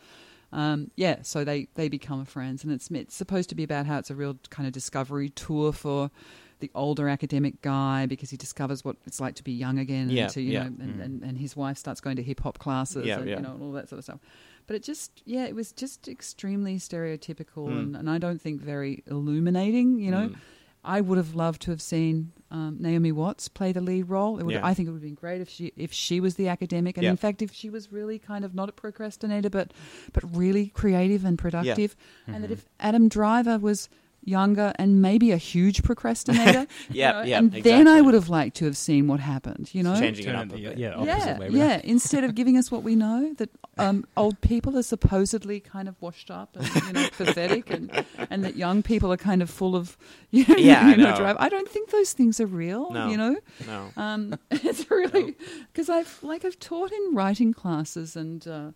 [0.53, 3.97] Um, yeah, so they, they become friends, and it's it's supposed to be about how
[3.97, 6.09] it's a real kind of discovery tour for
[6.59, 10.23] the older academic guy because he discovers what it's like to be young again, Yeah,
[10.23, 10.63] and to you yeah.
[10.63, 11.03] know, and, Mm.
[11.05, 13.35] and, and his wife starts going to hip hop classes, Yeah, and yeah.
[13.37, 14.19] you know, and all that sort of stuff.
[14.65, 17.79] But it just, yeah, it was just extremely stereotypical, Mm.
[17.79, 19.99] and, and I don't think very illuminating.
[19.99, 20.35] You know, Mm.
[20.83, 24.39] I would have loved to have seen um, Naomi Watts play the lead role.
[24.39, 24.65] It would, Yeah.
[24.65, 27.03] I think it would have been great if she if she was the academic, and
[27.03, 27.09] Yeah.
[27.11, 29.73] in fact, if she was really kind of not a procrastinator, but
[30.13, 31.93] but really creative and productive,
[32.25, 32.53] and that Mhm.
[32.53, 33.89] if Adam Driver was
[34.23, 38.27] younger and maybe a huge procrastinator, you Yeah, know, yeah, and then I would have
[38.27, 39.69] liked to have seen what happened.
[39.73, 40.77] You know, Changing it Turn up it a the- bit.
[40.77, 41.55] yeah, opposite yeah, way around.
[41.55, 41.81] yeah.
[41.83, 45.95] Instead of giving us what we know, that um, old people are supposedly kind of
[46.01, 49.75] washed up and you know pathetic, and and that young people are kind of full
[49.77, 49.97] of
[50.31, 51.15] you know, Yeah, I you know, know.
[51.17, 51.37] drive.
[51.39, 52.91] I don't think those things are real.
[52.91, 53.07] No.
[53.09, 53.89] You know, No.
[53.95, 55.35] um, it's really
[55.71, 58.71] because I've like I've taught in writing classes and uh,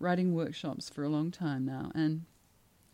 [0.00, 2.24] writing workshops for a long time now, and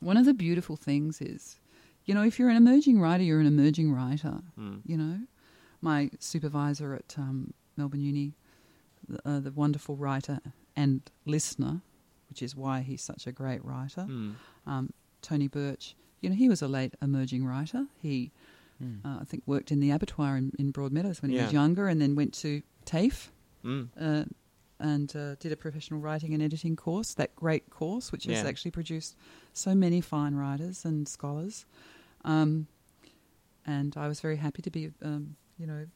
[0.01, 1.59] one of the beautiful things is,
[2.05, 4.41] you know, if you're an emerging writer, you're an emerging writer.
[4.59, 4.81] Mm.
[4.85, 5.21] You know,
[5.81, 8.35] my supervisor at um, Melbourne Uni,
[9.09, 10.41] the, uh, the wonderful writer
[10.77, 11.81] and listener,
[12.29, 14.35] which is why he's such a great writer, Mm.
[14.67, 14.91] um,
[15.23, 15.95] Tony Birch.
[16.21, 17.87] You know, he was a late emerging writer.
[18.01, 18.31] He
[18.83, 18.99] Mm.
[19.05, 22.01] uh, I think worked in the abattoir in, in Broadmeadows when he was younger, and
[22.01, 23.31] then went to TAFE
[23.65, 23.89] Mm.
[24.01, 24.25] uh,
[24.81, 27.15] and uh, did a professional writing and editing course.
[27.15, 29.15] That great course, which has actually produced
[29.53, 31.67] so many fine writers and scholars.
[32.25, 32.67] Um,
[33.67, 35.87] and I was very happy to be, um, you know,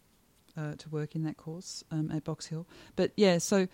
[0.56, 2.66] uh, to work in that course um, at Box Hill.
[2.96, 3.66] But yeah, so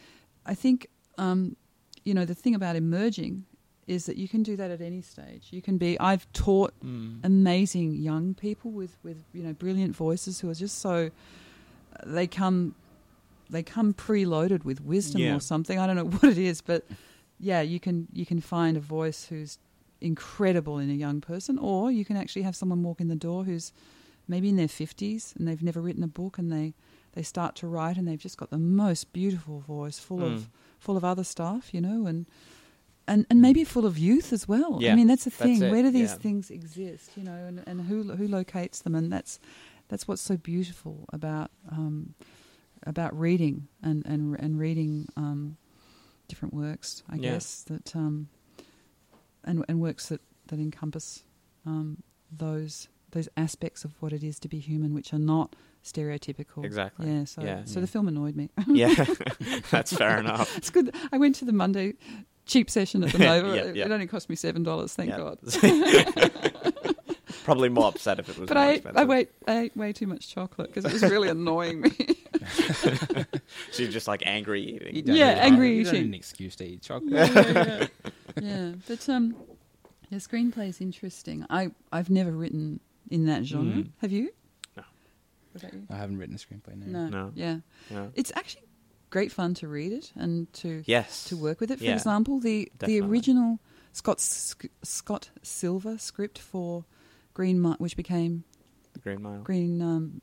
[0.46, 0.86] I think,
[1.18, 1.56] um,
[2.04, 3.44] you know, the thing about emerging
[3.86, 5.48] is that you can do that at any stage.
[5.50, 5.98] You can be.
[6.00, 7.20] I've taught Mm.
[7.24, 11.10] amazing young people with, with you know brilliant voices who are just so
[12.06, 12.74] they come
[13.50, 15.36] they come preloaded with wisdom Yeah.
[15.36, 15.78] or something.
[15.78, 16.84] I don't know what it is, but
[17.38, 19.58] yeah, you can you can find a voice who's
[20.02, 23.44] incredible in a young person, or you can actually have someone walk in the door
[23.44, 23.72] who's
[24.28, 26.74] maybe in their fifties and they've never written a book and they
[27.14, 30.34] they start to write and they've just got the most beautiful voice, full Mm.
[30.34, 32.26] of full of other stuff, you know, and
[33.06, 34.78] and and maybe full of youth as well.
[34.80, 35.62] Yeah, I mean, that's the thing.
[35.62, 36.18] it, Where do these yeah.
[36.18, 38.94] things exist, you know, and, and who who locates them?
[38.94, 39.38] And that's
[39.88, 42.14] that's what's so beautiful about um,
[42.86, 45.56] about reading and and and reading um,
[46.28, 47.02] different works.
[47.10, 47.32] I Yeah.
[47.32, 48.28] guess that um,
[49.44, 51.24] and and works that that encompass
[51.66, 56.64] um, those those aspects of what it is to be human, which are not stereotypical.
[56.64, 57.10] Exactly.
[57.10, 57.24] Yeah.
[57.24, 57.62] So Yeah.
[57.64, 58.48] so the film annoyed me.
[58.68, 58.94] Yeah,
[59.70, 60.56] that's fair enough.
[60.56, 60.94] it's good.
[61.12, 61.94] I went to the Monday
[62.46, 63.48] cheap session at the Nova.
[63.56, 63.84] Yeah, It- yeah.
[63.86, 64.94] It only cost me seven dollars.
[64.94, 65.18] Thank Yeah.
[65.18, 65.38] God.
[67.44, 68.98] Probably more upset if it was But more I, expensive.
[69.00, 71.90] I, wait, I ate way too much chocolate because it was really annoying me.
[73.72, 74.94] She's just like angry eating.
[74.96, 76.02] You don't Yeah, need- angry You don't eating.
[76.04, 77.90] need an excuse to eat chocolate.
[78.40, 79.34] Yeah, but um,
[80.10, 81.44] the screenplay is interesting.
[81.50, 83.82] I I've never written in that genre.
[83.82, 83.90] Mm.
[84.00, 84.30] Have you?
[84.76, 84.82] No.
[85.62, 85.86] You?
[85.90, 86.76] I haven't written a screenplay.
[86.76, 86.86] No.
[86.86, 87.08] No.
[87.08, 87.32] No.
[87.34, 87.58] Yeah,
[87.90, 88.06] Yeah.
[88.14, 88.62] it's actually
[89.10, 91.24] great fun to read it and to Yes.
[91.24, 91.78] to work with it.
[91.78, 91.94] For Yeah.
[91.94, 93.00] example, the Definitely.
[93.00, 93.58] the original
[93.92, 96.84] Scott Sc- Scott Silver script for
[97.34, 98.44] Green Mile, which became
[98.94, 99.42] The Green Mile.
[99.42, 99.82] Green.
[99.82, 100.20] Um,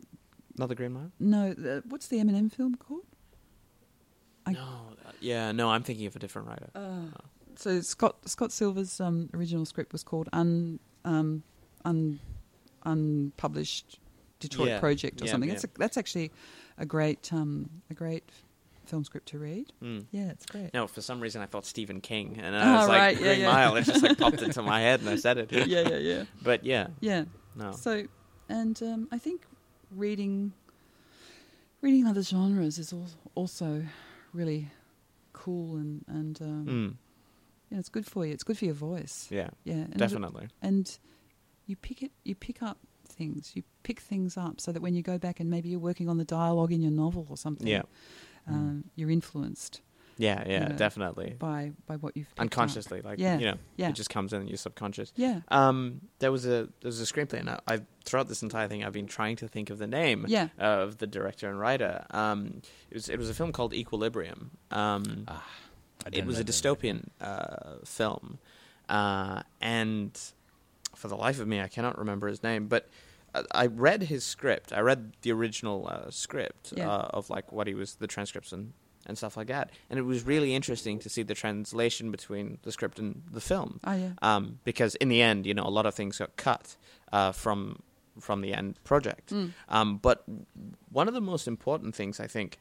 [0.58, 1.12] Not the Green Mile.
[1.20, 3.06] no, the, what's the Eminem film called?
[4.46, 4.96] I- no.
[5.06, 5.52] uh, Yeah.
[5.52, 6.70] No, I'm thinking of a different writer.
[6.74, 7.06] Uh,
[7.60, 11.44] so Scott Scott Silver's um, original script was called un, um,
[11.86, 12.20] un
[12.86, 14.00] unpublished
[14.40, 15.50] Detroit Yeah, Project or yeah, something.
[15.50, 15.54] yeah.
[15.56, 16.32] That's a, that's actually
[16.78, 18.24] a great um, a great
[18.86, 19.72] film script to read.
[19.84, 20.06] Mm.
[20.12, 20.74] Yeah, it's great.
[20.74, 23.40] No, for some reason I thought Stephen King, and I Oh, was like right, Green
[23.42, 23.52] yeah.
[23.52, 23.76] Mile.
[23.76, 25.52] It just like popped into my head, and I said it.
[25.52, 27.26] yeah, yeah, yeah, But yeah, yeah.
[27.56, 27.72] no.
[27.74, 28.06] So,
[28.48, 29.42] and um, I think
[29.92, 30.54] reading
[31.82, 32.94] reading other genres is
[33.36, 33.84] also
[34.34, 34.70] really
[35.34, 36.96] cool and and um, Mm.
[37.70, 38.34] Yeah, it's good for you.
[38.34, 39.28] It's good for your voice.
[39.30, 40.48] Yeah, Yeah, and it- definitely.
[40.62, 40.98] and
[41.66, 42.78] you pick it you pick up
[43.08, 46.08] things you pick things up so that when you go back and maybe you're working
[46.10, 47.82] on the dialogue in your novel or something Yeah,
[48.48, 49.82] um, you're influenced
[50.18, 51.36] yeah, yeah, know, definitely.
[51.40, 52.44] by by what you've picked up.
[52.44, 53.88] Unconsciously, like Yeah, you know, yeah.
[53.90, 55.14] it just comes in your subconscious.
[55.16, 58.68] yeah Um, there was a there was a screenplay, and I, I throughout this entire
[58.68, 62.06] thing, I've been trying to think of the name yeah of the director and writer.
[62.12, 64.52] Um, it was it was a film called Equilibrium.
[64.72, 65.40] Um, I
[66.12, 68.40] it was a dystopian uh, film,
[68.88, 70.18] uh, and
[70.96, 72.68] for the life of me, I cannot remember his name.
[72.68, 72.88] But
[73.36, 74.74] I- I read his script.
[74.74, 76.90] I read the original uh, script Yeah.
[76.90, 78.74] uh, of like what he was, the transcripts and,
[79.06, 79.70] and stuff like that.
[79.90, 83.80] And it was really interesting to see the translation between the script and the film,
[83.84, 86.76] oh yeah um, because in the end, you know, a lot of things got cut
[87.12, 87.82] uh, from
[88.20, 89.30] from the end project.
[89.32, 89.52] Mm.
[89.70, 90.26] Um, but
[90.92, 92.58] one of the most important things I think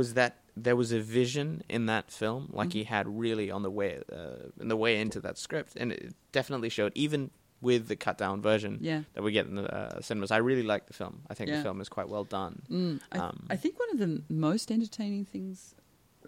[0.00, 0.32] was that
[0.66, 2.86] there was a vision in that film, like he Mhm.
[2.96, 6.70] had really on the way uh, in the way into that script, and it definitely
[6.78, 7.30] showed even
[7.68, 10.30] with the cut down version yeah that we get in the uh, cinemas.
[10.30, 11.14] I really like the film.
[11.30, 11.56] I think Yeah.
[11.56, 12.54] the film is quite well done.
[12.70, 14.12] Mm, I, Um, I think one of the
[14.50, 15.74] most entertaining things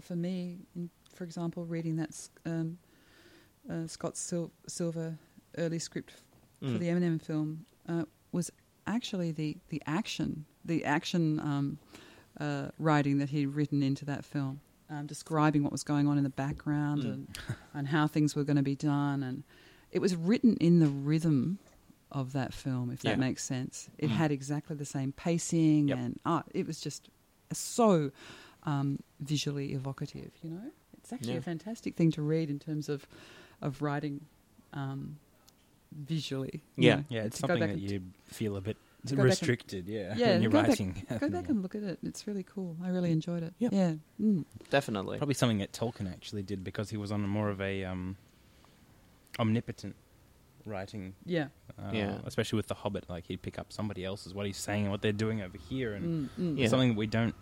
[0.06, 0.34] for me,
[0.76, 2.12] in, for example, reading that
[2.52, 2.78] um,
[3.72, 5.08] uh, Scott Sil- Silver
[5.62, 6.12] early script
[6.60, 6.78] for Mm.
[6.82, 7.48] the Eminem film
[7.92, 8.50] uh, was
[8.86, 10.30] actually the, the action,
[10.64, 11.78] the action um,
[12.40, 16.24] uh, writing that he'd written into that film, um, describing what was going on in
[16.24, 17.12] the background Mm.
[17.12, 17.28] and,
[17.74, 19.22] and how things were going to be done.
[19.22, 19.42] And
[19.90, 21.58] it was written in the rhythm
[22.10, 23.90] of that film, if that makes sense.
[23.98, 24.12] It Mm.
[24.14, 25.98] had exactly the same pacing Yep.
[25.98, 26.46] and art.
[26.54, 27.08] It was just
[27.52, 28.10] so
[28.64, 30.70] um, visually evocative, you know?
[30.98, 31.38] It's actually Yeah.
[31.38, 33.06] a fantastic thing to read in terms of,
[33.62, 34.26] of writing
[34.74, 35.16] um,
[35.92, 36.62] visually.
[36.76, 36.96] you Yeah.
[36.96, 39.88] know, Yeah, it's something that and- you feel a bit to go back and- restricted.
[39.88, 41.98] yeah, Yeah, when you're go back- Go back and look at it.
[42.02, 42.76] It's really cool.
[42.82, 43.54] I really enjoyed it.
[43.58, 43.68] Yeah.
[43.72, 43.92] Yeah.
[44.20, 44.44] Mm.
[44.70, 45.18] Definitely.
[45.18, 48.16] Probably something that Tolkien actually did because he was on a more of a um,
[49.38, 49.94] omnipotent
[50.64, 51.14] writing.
[51.24, 51.48] Yeah.
[51.78, 52.18] Uh, Yeah.
[52.26, 55.02] Especially with The Hobbit, like he'd pick up somebody else's what he's saying and what
[55.02, 56.58] they're doing over here, and Mm, mm.
[56.58, 56.68] Yeah.
[56.68, 57.34] something that we don't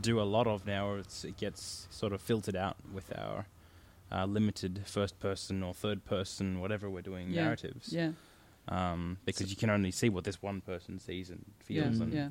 [0.00, 0.94] do a lot of now.
[0.96, 3.46] It's, it gets sort of filtered out with our
[4.12, 7.44] uh, limited first person or third person, whatever we're doing Yeah.
[7.44, 7.92] narratives.
[7.92, 8.12] Yeah.
[8.68, 11.84] Um, because you can only see what this one person sees and Yeah.
[11.84, 12.28] feels and Yeah.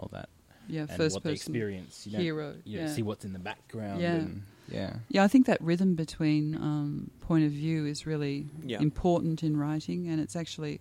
[0.00, 0.28] all that,
[0.68, 0.82] Yeah.
[0.82, 2.06] and First what they person experience.
[2.06, 2.54] You don't, hero.
[2.64, 2.94] you don't yeah.
[2.94, 4.00] see what's in the background.
[4.00, 4.14] Yeah.
[4.16, 4.96] And, yeah.
[5.08, 8.80] Yeah, I think that rhythm between um, point of view is really Yeah.
[8.80, 10.80] important in writing, and it's actually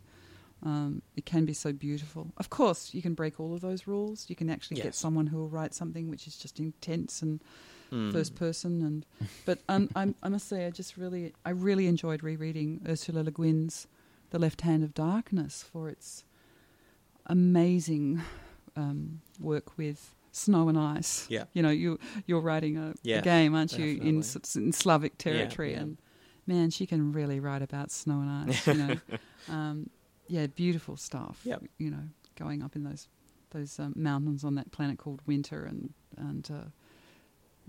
[0.64, 2.32] um, it can be so beautiful.
[2.38, 4.28] Of course, you can break all of those rules.
[4.28, 7.40] You can actually get someone who will write something which is just intense and
[7.92, 8.12] Mm.
[8.12, 8.82] first person.
[8.82, 9.06] And
[9.46, 13.32] but um, I'm, I must say, I just really, I really enjoyed rereading Ursula Le
[13.32, 13.88] Guin's
[14.30, 16.24] *The Left Hand of Darkness* for its
[17.26, 18.22] amazing
[18.76, 21.26] um, work with snow and ice.
[21.30, 21.46] Yeah.
[21.54, 24.24] you know, you you're writing a, a game, aren't you, in,
[24.56, 25.80] in Slavic territory, yeah.
[25.80, 25.98] and
[26.46, 28.68] man, she can really write about snow and ice.
[28.68, 28.96] You know,
[29.50, 29.90] um,
[30.28, 31.42] yeah, beautiful stuff.
[31.44, 31.63] Yep.
[31.78, 32.04] You know,
[32.36, 33.08] going up in those
[33.52, 36.70] those um, mountains on that planet called Winter, and and uh,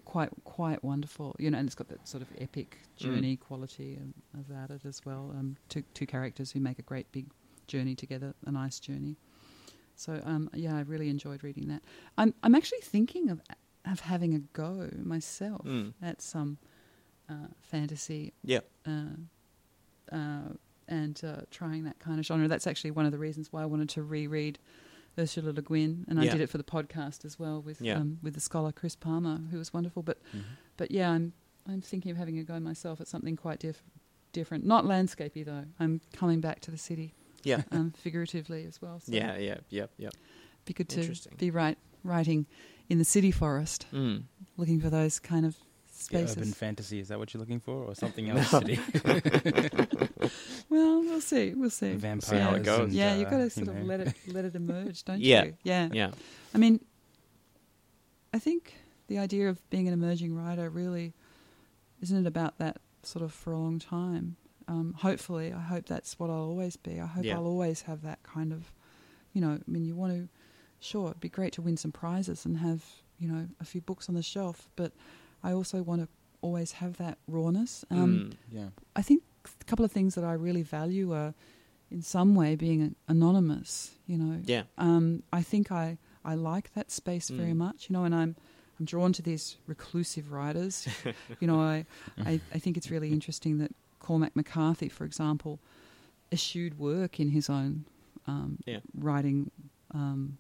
[0.05, 1.35] quite quite wonderful.
[1.39, 3.05] You know, and it's got that sort of epic Mm.
[3.05, 5.33] journey quality um, about it as well.
[5.39, 7.27] Um, two two characters who make a great big
[7.67, 9.17] journey together, a nice journey.
[9.95, 11.83] So um, yeah, I really enjoyed reading that.
[12.17, 13.41] I'm I'm actually thinking of
[13.85, 15.93] of having a go myself Mm.
[16.03, 16.59] at some
[17.31, 18.61] uh, fantasy Yeah.
[18.87, 19.17] uh,
[20.13, 20.53] uh,
[20.89, 22.49] and uh, trying that kind of genre.
[22.49, 24.59] That's actually one of the reasons why I wanted to reread
[25.19, 27.97] Ursula Le Guin, and I did it for the podcast as well with Yeah.
[27.99, 30.03] um, with the scholar Chris Palmer, who was wonderful.
[30.03, 30.19] But
[30.77, 31.33] but yeah, I'm
[31.69, 33.83] I'm thinking of having a go myself at something quite diff-
[34.33, 34.65] different.
[34.65, 35.65] Not landscapey though.
[35.81, 37.63] I'm coming back to the city, Yeah.
[37.73, 39.01] um, figuratively as well.
[39.01, 39.37] So Yeah.
[39.39, 39.59] Yeah.
[39.71, 39.91] Yep.
[39.99, 40.15] Yep.
[40.65, 42.47] be good to be right writing
[42.89, 44.25] in the city forest, Mm.
[44.57, 45.57] looking for those kind of
[46.11, 46.37] Yeah, spaces.
[46.39, 47.85] urban fantasy, is that what you're looking for?
[47.85, 48.49] Or something else?
[48.51, 48.79] City?
[50.69, 51.55] well, we'll see.
[51.55, 51.93] We'll see.
[51.95, 52.43] Vampires.
[52.43, 52.93] how it goes.
[52.95, 55.45] yeah, you've uh, got to you sort of let it let it emerge, don't Yeah.
[55.45, 55.55] you?
[55.63, 55.89] Yeah.
[55.93, 56.11] Yeah.
[56.55, 56.81] I mean,
[58.33, 58.75] I think
[59.09, 61.15] the idea of being an emerging writer really
[62.01, 64.37] isn't it about that sort of for a long time.
[64.69, 67.01] Um, hopefully, I hope that's what I'll always be.
[67.01, 67.37] I hope Yeah.
[67.37, 68.71] I'll always have that kind of,
[69.33, 69.53] you know.
[69.53, 70.29] I mean, you want to,
[70.79, 72.85] sure, it'd be great to win some prizes and have
[73.19, 74.93] you know a few books on the shelf, but
[75.43, 76.09] I also want to
[76.41, 77.85] always have that rawness.
[77.91, 78.33] Um, Mm.
[78.53, 78.69] Yeah.
[78.97, 79.23] I think
[79.61, 81.35] a couple of things that I really value are,
[81.91, 83.93] in some way, being anonymous.
[84.07, 84.65] You know, Yeah.
[84.77, 87.57] um, I think I, I like that space very Mm.
[87.57, 87.89] much.
[87.89, 88.37] You know, and I'm
[88.79, 90.87] I'm drawn to these reclusive writers.
[91.41, 91.85] you know, I,
[92.25, 95.59] I I think it's really interesting that Cormac McCarthy, for example,
[96.31, 97.85] eschewed work in his own
[98.27, 98.81] um, Yeah.
[98.95, 99.51] writing
[99.95, 100.39] um,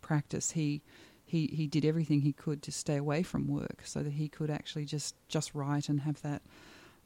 [0.00, 0.50] practice.
[0.52, 0.82] He
[1.30, 4.50] he he did everything he could to stay away from work so that he could
[4.50, 6.42] actually just just write and have that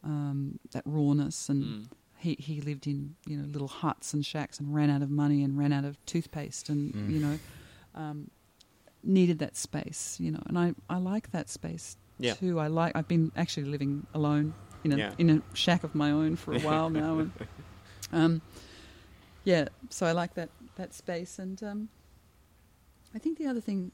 [0.03, 1.89] um, that rawness and Mm.
[2.25, 5.43] he, he lived in you know little huts and shacks and ran out of money
[5.45, 7.11] and ran out of toothpaste and Mm.
[7.15, 7.39] you know
[7.95, 8.31] um,
[9.03, 12.35] needed that space you know and I, I like that space Yeah.
[12.35, 15.13] too I like I've been actually living alone in a Yeah.
[15.19, 17.31] in a shack of my own for a while now and
[18.13, 18.41] um,
[19.45, 21.89] yeah so I like that that space and um,
[23.15, 23.93] I think the other thing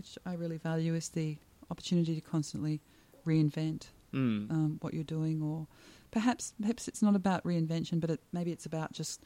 [0.00, 1.36] which I really value is the
[1.70, 2.80] opportunity to constantly
[3.26, 4.50] reinvent Mm.
[4.50, 5.68] um, what you're doing, or
[6.10, 9.22] perhaps perhaps it's not about reinvention, but it, maybe it's about just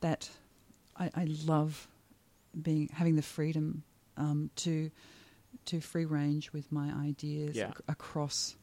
[0.00, 0.30] that.
[0.96, 1.86] I, I love
[2.60, 3.84] being having the freedom
[4.16, 4.90] um, to
[5.66, 7.68] to free range with my ideas Yeah.
[7.68, 8.56] ac- across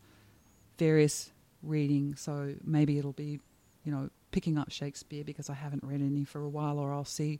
[0.77, 2.15] various reading.
[2.15, 3.39] So maybe it'll be,
[3.85, 7.05] you know, picking up Shakespeare because I haven't read any for a while, or I'll
[7.05, 7.39] see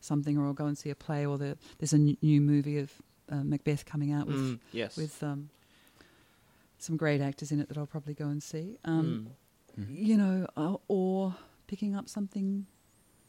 [0.00, 2.90] something, or I'll go and see a play, or the, there's a new movie of
[3.30, 4.58] uh, Macbeth coming out with Mm.
[4.72, 4.96] Yes.
[4.96, 5.50] with um,
[6.78, 8.78] some great actors in it that I'll probably go and see.
[8.84, 9.28] Um,
[9.78, 9.84] Mm.
[9.86, 10.06] Mhm.
[10.06, 11.34] You know, uh, or
[11.66, 12.66] picking up something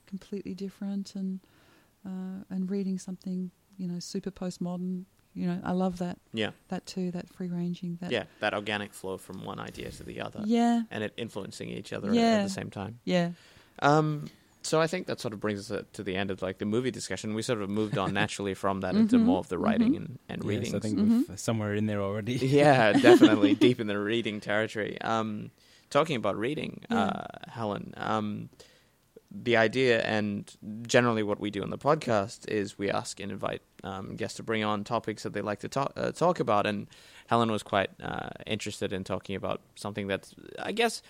[0.05, 1.39] completely different and
[2.05, 5.05] uh, and reading something you know super postmodern.
[5.35, 6.51] You know, I love that Yeah.
[6.67, 7.11] that too.
[7.11, 7.97] That free ranging.
[8.01, 8.25] That Yeah.
[8.41, 10.43] That organic flow from one idea to the other.
[10.45, 12.99] yeah, And it influencing each other at- at the same time.
[13.05, 13.31] yeah.
[13.79, 14.29] Um,
[14.63, 16.65] so I think that sort of brings us uh, to the end of like the
[16.65, 17.33] movie discussion.
[17.35, 19.97] We sort of moved on naturally from that into Mhm, more of the writing mhm.
[19.97, 20.73] and, and Yes.
[20.73, 21.29] I think Mhm.
[21.29, 22.33] we're somewhere in there already.
[22.61, 24.97] yeah, definitely deep in the reading territory.
[25.01, 25.51] Um,
[25.89, 26.97] talking about reading, Yeah.
[27.05, 28.49] uh, Helen, um,
[29.35, 30.51] the idea and
[30.87, 34.43] generally what we do on the podcast is we ask and invite um, guests to
[34.43, 36.67] bring on topics that they like to talk uh, talk about.
[36.67, 36.87] And
[37.27, 41.01] Helen was quite uh, interested in talking about something that's, I guess,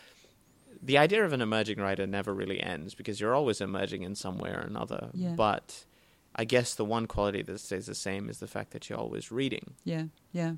[0.85, 4.37] the idea of an emerging writer never really ends because you're always emerging in some
[4.37, 5.09] way or another.
[5.13, 5.33] Yeah.
[5.35, 5.85] But
[6.35, 9.31] I guess the one quality that stays the same is the fact that you're always
[9.31, 9.75] reading.
[9.85, 10.53] Yeah, yeah,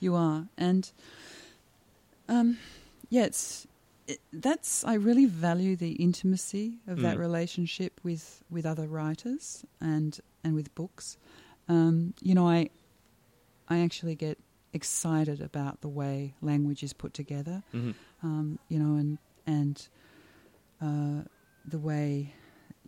[0.00, 0.90] you are, and
[2.28, 2.58] um,
[3.08, 3.66] yeah, it's
[4.06, 7.20] it, that's I really value the intimacy of that Mm.
[7.20, 11.16] relationship with with other writers and and with books.
[11.68, 12.70] Um, you know, I
[13.68, 14.38] I actually get
[14.72, 17.62] excited about the way language is put together.
[17.74, 17.92] Mm-hmm.
[18.22, 19.88] Um, you know, and and
[20.80, 21.22] uh,
[21.66, 22.34] the way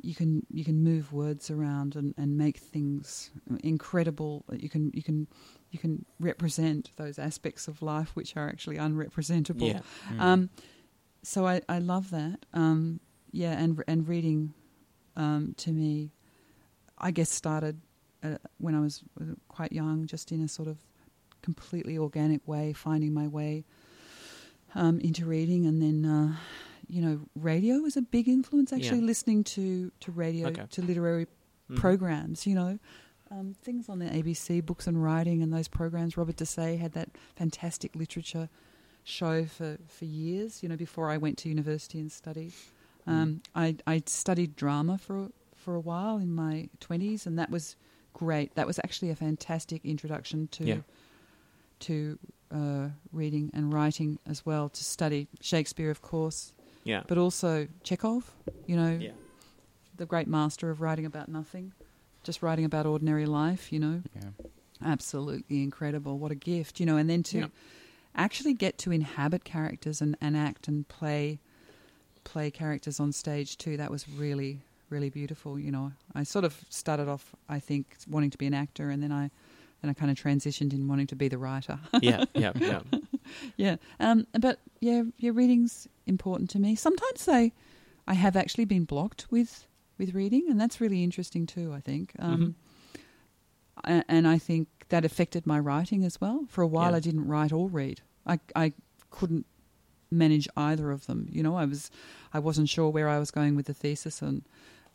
[0.03, 3.31] you can you can move words around and, and make things
[3.63, 4.45] incredible.
[4.53, 5.27] You can you can
[5.71, 9.69] you can represent those aspects of life which are actually unrepresentable.
[9.69, 9.81] Yeah.
[10.13, 10.21] Mm.
[10.21, 10.51] Um,
[11.23, 12.47] so I, I love that.
[12.53, 13.01] Um,
[13.33, 14.55] yeah, and and reading
[15.17, 16.13] um, to me,
[16.99, 17.81] I guess started
[18.23, 20.79] uh, when I was uh, quite young, just in a sort of
[21.43, 23.65] completely organic way, finding my way
[24.75, 26.37] um, into reading, and then uh,
[26.87, 28.73] you know, radio was a big influence.
[28.73, 29.05] Actually, Yeah.
[29.07, 30.65] listening to to radio, Okay.
[30.71, 31.27] to literary
[31.71, 31.77] Mhm.
[31.77, 32.79] programs, you know.
[33.31, 36.17] Um, things on the ABC, books and writing, and those programs.
[36.17, 38.49] Robert Dessaix had that fantastic literature
[39.05, 40.63] show for, for years.
[40.63, 42.53] You know, before I went to university and studied,
[43.07, 47.77] um, I I studied drama for for a while in my twenties, and that was
[48.15, 48.55] great.
[48.55, 50.81] That was actually a fantastic introduction to Yeah.
[51.81, 52.19] to
[52.51, 54.69] uh, reading and writing as well.
[54.69, 56.53] To study Shakespeare, of course,
[56.85, 57.03] Yeah.
[57.07, 58.33] but also Chekhov.
[58.67, 59.13] You know, yeah.
[59.97, 61.73] the great master of writing about nothing,
[62.23, 64.03] just writing about ordinary life, you know.
[64.15, 64.31] yeah.
[64.85, 66.19] Absolutely incredible.
[66.19, 66.97] What a gift, you know.
[66.97, 67.47] And then to Yeah.
[68.15, 71.39] actually get to inhabit characters and, and act and play
[72.25, 75.93] play characters on stage too, that was really, really beautiful, you know.
[76.15, 79.31] I sort of started off, I think, wanting to be an actor and then I
[79.83, 81.79] then I kind of transitioned in wanting to be the writer.
[82.01, 82.81] yeah, yeah, yeah.
[83.57, 83.77] yeah.
[84.01, 86.75] Um, but yeah, your reading's important to me.
[86.75, 87.53] Sometimes I,
[88.07, 89.67] I have actually been blocked with
[89.99, 91.73] with reading, and that's really interesting too.
[91.73, 92.13] I think.
[92.19, 92.55] Um,
[93.85, 96.45] a- and I think that affected my writing as well.
[96.49, 96.97] For a while, Yeah.
[96.97, 98.01] I didn't write or read.
[98.27, 98.73] I I
[99.11, 99.47] couldn't
[100.11, 101.29] manage either of them.
[101.31, 101.91] You know, I was
[102.33, 104.43] I wasn't sure where I was going with the thesis and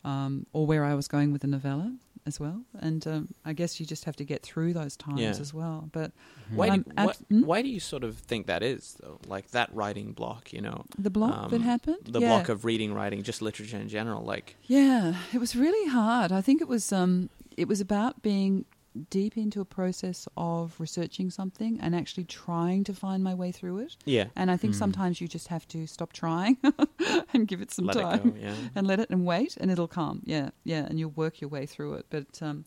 [0.04, 1.94] um, or where I was going with the novella
[2.26, 2.62] as well.
[2.78, 5.30] And um, I guess you just have to get through those times Yeah.
[5.30, 5.88] as well.
[5.92, 6.12] But
[6.54, 7.42] Why, Um, do, ab- why, hmm?
[7.44, 9.20] why do you sort of think that is, though?
[9.26, 10.84] Like that writing block, you know?
[10.98, 12.28] the block that Um, happened, The yeah.
[12.28, 14.22] block of reading, writing, just literature in general.
[14.24, 16.32] Like, Yeah, it was really hard.
[16.32, 18.64] I think it was um, it was about being
[19.10, 23.78] deep into a process of researching something and actually trying to find my way through
[23.78, 23.96] it.
[24.04, 24.78] yeah, And I think Mm.
[24.78, 26.58] sometimes you just have to stop trying
[27.32, 28.34] and give it some let time it go.
[28.40, 28.54] Yeah.
[28.76, 30.22] and let it and wait, and it'll come.
[30.24, 32.06] Yeah, yeah, and you'll work your way through it.
[32.08, 32.64] But um,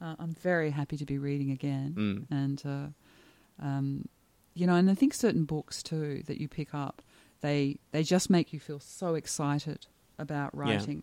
[0.00, 2.26] uh, I'm very happy to be reading again, Mm.
[2.30, 4.08] and uh, um,
[4.54, 7.02] you know, and I think certain books too that you pick up,
[7.42, 9.86] they they just make you feel so excited
[10.18, 10.60] about Yeah.
[10.64, 11.02] writing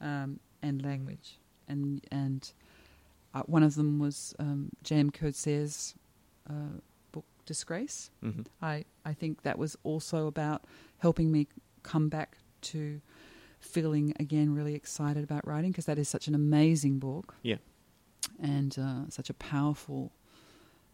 [0.00, 1.38] um, and language,
[1.68, 2.52] and and
[3.34, 5.10] uh, one of them was um, J.M.
[5.10, 5.94] Coetzee's
[6.48, 6.78] uh,
[7.12, 8.10] book Disgrace.
[8.22, 10.64] hmm I, I think that was also about
[10.98, 11.46] helping me
[11.82, 13.00] come back to
[13.60, 17.34] feeling again really excited about writing because that is such an amazing book.
[17.42, 17.56] Yeah.
[18.42, 20.12] And uh, such a powerful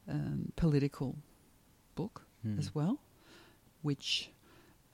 [0.08, 1.16] um, political
[1.94, 2.58] book Hmm.
[2.58, 2.98] as well,
[3.82, 4.30] which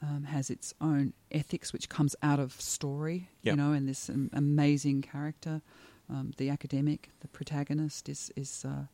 [0.02, 3.52] um, has its own ethics, which comes out of story, Yep.
[3.52, 5.62] you know, and this um, amazing character,
[6.08, 8.86] um, the academic, the protagonist is is, uh,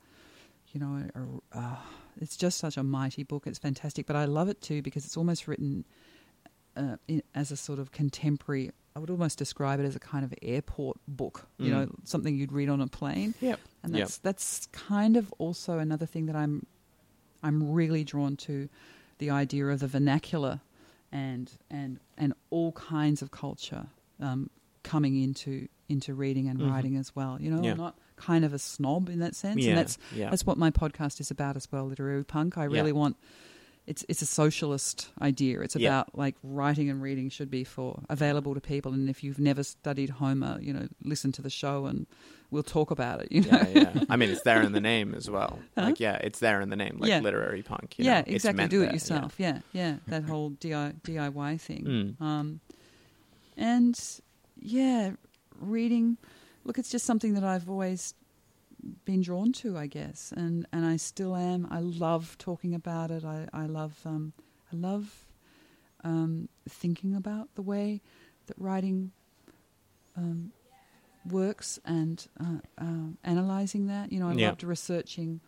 [0.73, 1.03] you know,
[1.55, 1.77] a, uh,
[2.21, 3.47] it's just such a mighty book.
[3.47, 5.85] It's fantastic, but I love it too because it's almost written
[6.77, 8.71] uh, in, as a sort of contemporary.
[8.95, 11.75] I would almost describe it as a kind of airport book, you Mm.
[11.75, 13.35] know, something you'd read on a plane.
[13.41, 13.61] Yep.
[13.83, 14.01] And Yep.
[14.03, 16.67] that's that's kind of also another thing that I'm
[17.43, 18.69] I'm really drawn to
[19.19, 20.61] the idea of the vernacular
[21.11, 23.87] and and and all kinds of culture
[24.21, 24.51] um,
[24.83, 26.71] coming into into reading and Mhm.
[26.71, 27.39] writing as well.
[27.41, 27.73] You know, Yeah.
[27.73, 29.71] I'm not kind of a snob in that sense, Yeah.
[29.71, 30.31] and that's yeah.
[30.31, 31.87] that's what my podcast is about as well.
[31.87, 32.59] Literary punk.
[32.59, 32.69] I Yeah.
[32.79, 33.17] really want.
[33.85, 35.61] It's it's a socialist idea.
[35.61, 35.89] It's Yeah.
[35.89, 38.93] about like writing and reading should be for available to people.
[38.93, 42.07] And if you've never studied Homer, you know, listen to the show and
[42.53, 43.33] we'll talk about it.
[43.33, 44.05] You know, yeah, yeah.
[44.09, 45.59] I mean, it's there in the name as well.
[45.77, 45.87] Huh?
[45.87, 47.19] Like, yeah, it's there in the name, like Yeah.
[47.21, 47.99] literary punk.
[47.99, 48.25] You yeah, know?
[48.29, 48.69] Exactly.
[48.69, 49.35] Do there, it yourself.
[49.39, 49.97] Yeah, yeah.
[50.07, 51.85] That whole DIY thing.
[52.21, 52.25] Mm.
[52.25, 52.61] Um,
[53.57, 53.99] and
[54.61, 55.13] yeah,
[55.61, 56.17] reading.
[56.65, 58.15] Look, it's just something that I've always
[59.05, 61.67] been drawn to, I guess, and and I still am.
[61.71, 63.25] I love talking about it.
[63.25, 64.33] I I love um,
[64.73, 65.27] I love
[66.05, 68.01] um, thinking about the way
[68.47, 69.13] that writing
[70.17, 70.53] um,
[71.31, 74.13] works and uh, uh, analysing that.
[74.13, 74.49] You know, I Yeah.
[74.49, 75.41] loved researching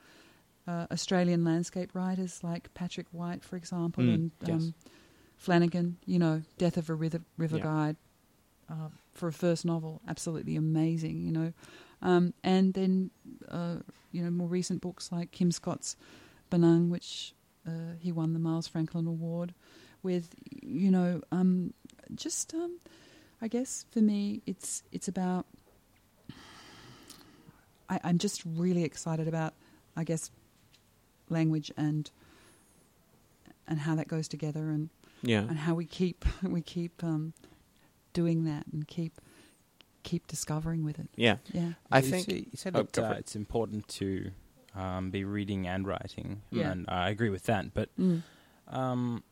[0.66, 4.50] uh, Australian landscape writers like Patrick White, for example, Mm, and yes.
[4.50, 4.74] um,
[5.36, 5.96] Flanagan.
[6.06, 7.64] You know, Death of a River, River Yeah.
[7.64, 7.96] Guide
[8.70, 11.20] uh, for a first novel, absolutely amazing.
[11.22, 11.52] You know,
[12.02, 13.10] um, and then
[13.48, 13.76] uh,
[14.12, 15.96] you know more recent books like Kim Scott's
[16.50, 17.34] Benang, which
[17.66, 19.54] uh, he won the Miles Franklin Award
[20.02, 20.34] with.
[20.62, 21.72] You know, um,
[22.14, 22.78] just um,
[23.40, 25.46] I guess for me, it's it's about.
[27.88, 29.52] I, I'm just really excited about,
[29.96, 30.30] I guess,
[31.28, 32.10] language and
[33.66, 34.90] and how that goes together and,
[35.22, 35.40] Yeah.
[35.40, 37.32] and how we keep we keep um,
[38.14, 39.20] doing that and keep
[40.02, 41.08] keep discovering with it.
[41.16, 41.36] Yeah.
[41.52, 41.72] Yeah.
[41.90, 42.26] I you think.
[42.26, 43.18] say- you said oh, that go uh, it.
[43.20, 44.30] it's important to
[44.74, 46.70] um, be reading and writing, Yeah.
[46.72, 47.72] and I agree with that.
[47.74, 48.22] But Mm.
[48.68, 49.22] um,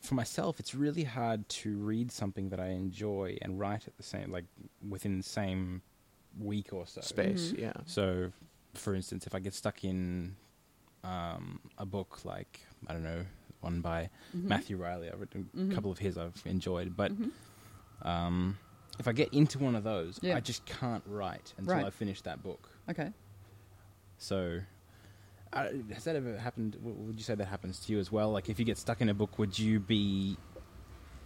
[0.00, 4.02] for myself, it's really hard to read something that I enjoy and write at the
[4.02, 4.44] same, like
[4.88, 5.82] within the same
[6.38, 7.00] week or so.
[7.00, 7.52] Space.
[7.52, 7.58] Mhm.
[7.58, 7.72] Yeah.
[7.86, 8.32] So,
[8.74, 10.36] for instance, if I get stuck in
[11.04, 13.24] um, a book like I don't know,
[13.60, 14.44] one by Mhm.
[14.44, 15.70] Matthew Reilly, I've written Mhm.
[15.72, 17.30] a couple of his I've enjoyed, but Mhm.
[18.02, 18.58] Um,
[18.98, 20.36] if I get into one of those, Yeah.
[20.36, 21.86] I just can't write until Right.
[21.86, 22.68] I finish that book.
[22.90, 23.12] Okay.
[24.18, 24.60] So,
[25.52, 26.76] uh, has that ever happened?
[26.82, 28.30] Would you say that happens to you as well?
[28.30, 30.36] Like, if you get stuck in a book, would you be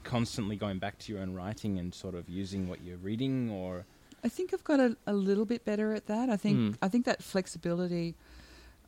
[0.04, 3.86] constantly going back to your own writing and sort of using what you're reading, or
[4.24, 6.28] I think I've got a, a little bit better at that.
[6.28, 6.76] I think Mm.
[6.82, 8.14] I think that flexibility.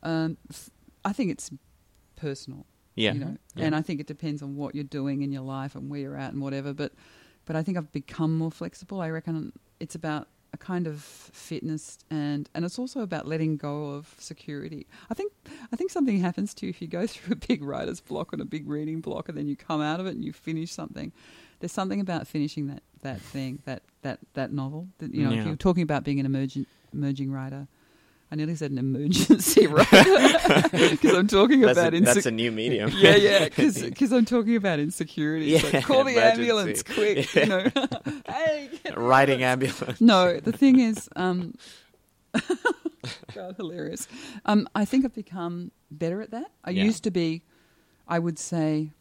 [0.03, 0.69] Um, f-
[1.03, 1.49] I think it's
[2.15, 2.65] personal.
[2.95, 3.13] Yeah.
[3.13, 3.65] You know, Yeah.
[3.65, 6.15] and I think it depends on what you're doing in your life and where you're
[6.17, 6.73] at and whatever.
[6.73, 6.93] But
[7.45, 9.01] but I think I've become more flexible.
[9.01, 13.91] I reckon it's about a kind of fitness and and it's also about letting go
[13.91, 14.87] of security.
[15.09, 15.33] I think
[15.71, 18.41] I think something happens to you if you go through a big writer's block and
[18.41, 21.11] a big reading block and then you come out of it and you finish something.
[21.59, 24.89] There's something about finishing that, that thing, that, that, that novel.
[24.97, 27.67] That you know, if you're talking about being an emergent emerging writer,
[28.35, 29.87] I nearly said an emergency writer
[30.89, 32.91] because I'm talking That's, about a, inse- that's a new medium.
[32.97, 35.45] yeah, yeah, because I'm talking about insecurity.
[35.45, 37.65] Yeah, like, call the ambulance quick, you know.
[38.27, 39.79] hey, Riding ambulance.
[39.81, 40.01] ambulance.
[40.01, 41.53] No, the thing is, um,
[43.33, 44.05] God, hilarious.
[44.45, 46.51] Um, I think I've become better at that.
[46.65, 46.83] I Yeah.
[46.83, 47.41] used to be,
[48.05, 48.91] I would say,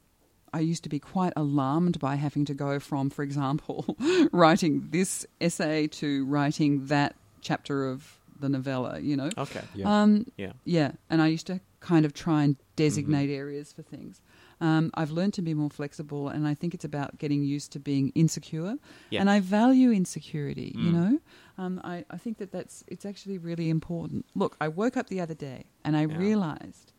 [0.52, 3.96] I used to be quite alarmed by having to go from, for example,
[4.30, 8.98] writing this essay to writing that chapter of the novella.
[9.00, 9.60] You know, Okay.
[9.74, 10.02] Yeah.
[10.02, 10.52] um, Yeah.
[10.64, 13.38] yeah, and I used to kind of try and designate Mm-hmm.
[13.42, 14.20] areas for things.
[14.60, 17.80] Um, I've learned to be more flexible, and I think it's about getting used to
[17.80, 18.76] being insecure.
[19.10, 19.20] Yeah.
[19.20, 20.72] And I value insecurity.
[20.74, 20.92] You Mm.
[20.92, 21.18] know,
[21.58, 24.24] um, I, I think that that's it's actually really important.
[24.34, 26.16] Look, I woke up the other day and I Yeah.
[26.16, 26.92] realized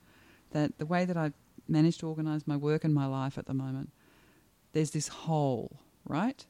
[0.52, 1.34] that the way that I've
[1.68, 3.90] managed to organize my work and my life at the moment,
[4.74, 6.46] there's this hole, right?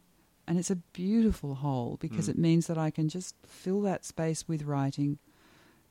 [0.47, 2.29] And it's a beautiful hole because Mm.
[2.31, 5.17] it means that I can just fill that space with writing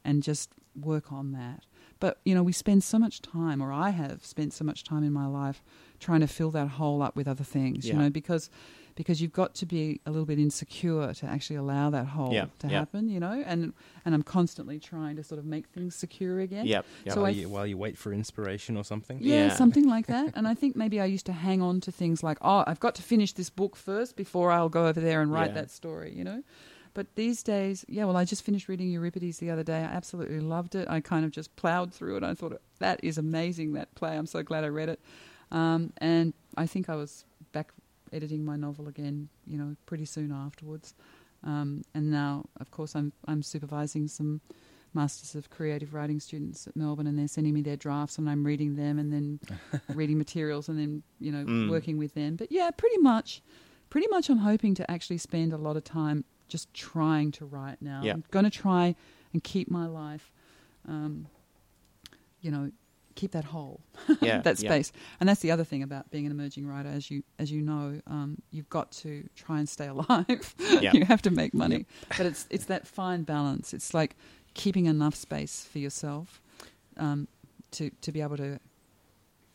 [0.04, 0.50] and just
[0.80, 1.64] work on that.
[1.98, 5.02] But, you know, we spend so much time, or I have spent so much time
[5.04, 5.62] in my life
[5.98, 8.50] trying to fill that hole up with other things, you know, because
[8.96, 12.46] because you've got to be a little bit insecure to actually allow that hole Yeah,
[12.60, 12.78] to yeah.
[12.78, 13.72] happen, you know, and
[14.04, 16.66] and I'm constantly trying to sort of make things secure again.
[16.66, 16.86] Yep.
[17.04, 17.14] Yep.
[17.14, 19.18] So while, I you, while you wait for inspiration or something.
[19.20, 19.54] Yeah, Yeah.
[19.54, 20.32] something like that.
[20.36, 22.94] And I think maybe I used to hang on to things like, oh, I've got
[22.96, 25.60] to finish this book first before I'll go over there and write Yeah.
[25.62, 26.42] that story, you know?
[26.92, 29.78] But these days, yeah, well, I just finished reading Euripides the other day.
[29.78, 30.86] I absolutely loved it.
[30.88, 32.22] I kind of just plowed through it.
[32.22, 34.16] I thought, that is amazing, that play.
[34.16, 35.00] I'm so glad I read it.
[35.50, 37.72] Um, and I think I was back
[38.14, 40.94] editing my novel again, you know, pretty soon afterwards.
[41.42, 44.40] Um, and now, of course, I'm I'm supervising some
[44.94, 48.44] Masters of Creative Writing students at Melbourne, and they're sending me their drafts, and I'm
[48.46, 49.40] reading them, and then
[49.88, 51.68] reading materials, and then you know Mm.
[51.68, 52.36] working with them.
[52.36, 53.42] But yeah, pretty much,
[53.90, 57.82] pretty much, I'm hoping to actually spend a lot of time just trying to write
[57.82, 58.02] now.
[58.04, 58.12] Yeah.
[58.14, 58.94] I'm going to try
[59.32, 60.30] and keep my life,
[60.86, 61.26] um,
[62.40, 62.70] you know,
[63.14, 63.80] keep that whole
[64.20, 64.40] Yeah.
[64.42, 64.68] that yeah.
[64.70, 64.92] space.
[65.20, 68.00] And that's the other thing about being an emerging writer, as you as you know,
[68.06, 70.54] um, you've got to try and stay alive.
[70.80, 70.92] Yeah.
[70.94, 71.86] you have to make money,
[72.16, 73.72] but it's it's that fine balance.
[73.74, 74.16] It's like
[74.54, 76.40] keeping enough space for yourself
[76.96, 77.28] um,
[77.72, 78.58] to to be able to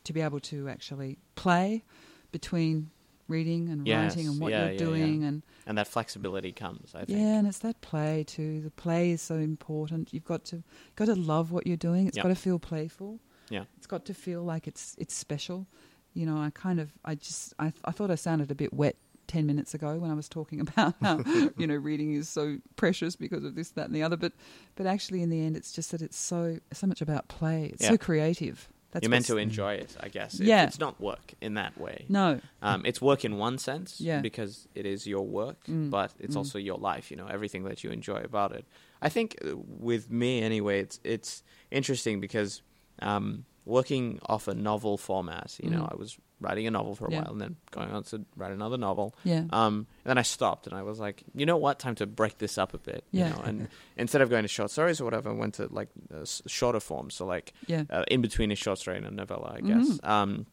[0.05, 1.83] to be able to actually play
[2.31, 2.89] between
[3.27, 6.95] reading and Yes, writing and what yeah, you're yeah, doing and And that flexibility comes,
[6.95, 7.19] I think.
[7.19, 8.61] yeah, and it's that play too.
[8.61, 10.13] The play is so important.
[10.13, 10.63] You've got to
[10.95, 12.07] got to love what you're doing.
[12.07, 12.23] It's Yep.
[12.23, 13.19] got to feel playful.
[13.49, 13.63] Yeah.
[13.77, 15.67] It's got to feel like it's it's special.
[16.13, 18.95] You know, I kind of I just I I thought I sounded a bit wet
[19.27, 21.23] 10 minutes ago when I was talking about how
[21.57, 24.33] you know reading is so precious because of this that and the other but
[24.75, 27.65] but actually in the end it's just that it's so so much about play.
[27.73, 27.89] It's Yeah.
[27.91, 28.69] so creative.
[28.91, 30.39] That's You're meant to enjoy it, I guess.
[30.39, 30.63] It- Yeah.
[30.65, 32.05] It's not work in that way.
[32.09, 32.41] No.
[32.63, 34.19] Um, it's work in one sense Yeah.
[34.19, 36.39] because it is your work, Mm, but it's mm.
[36.39, 37.11] also your life.
[37.11, 38.65] You know everything that you enjoy about it.
[38.99, 42.63] I think uh, with me anyway, it's it's interesting because
[43.01, 45.55] um, working off a novel format.
[45.61, 45.93] You know, Mhm.
[45.93, 47.21] I was writing a novel for a Yeah.
[47.23, 49.13] while and then going on to write another novel.
[49.25, 49.43] Yeah.
[49.51, 51.79] Um, and then I stopped and I was like, you know what?
[51.79, 53.03] Time to break this up a bit.
[53.11, 53.29] You Yeah.
[53.29, 56.23] know, and instead of going to short stories or whatever, I went to like uh,
[56.47, 57.13] shorter forms.
[57.15, 57.83] So like yeah.
[57.89, 59.67] uh, in between a short story and a novella, I Mhm.
[59.67, 59.99] guess.
[60.03, 60.45] Um,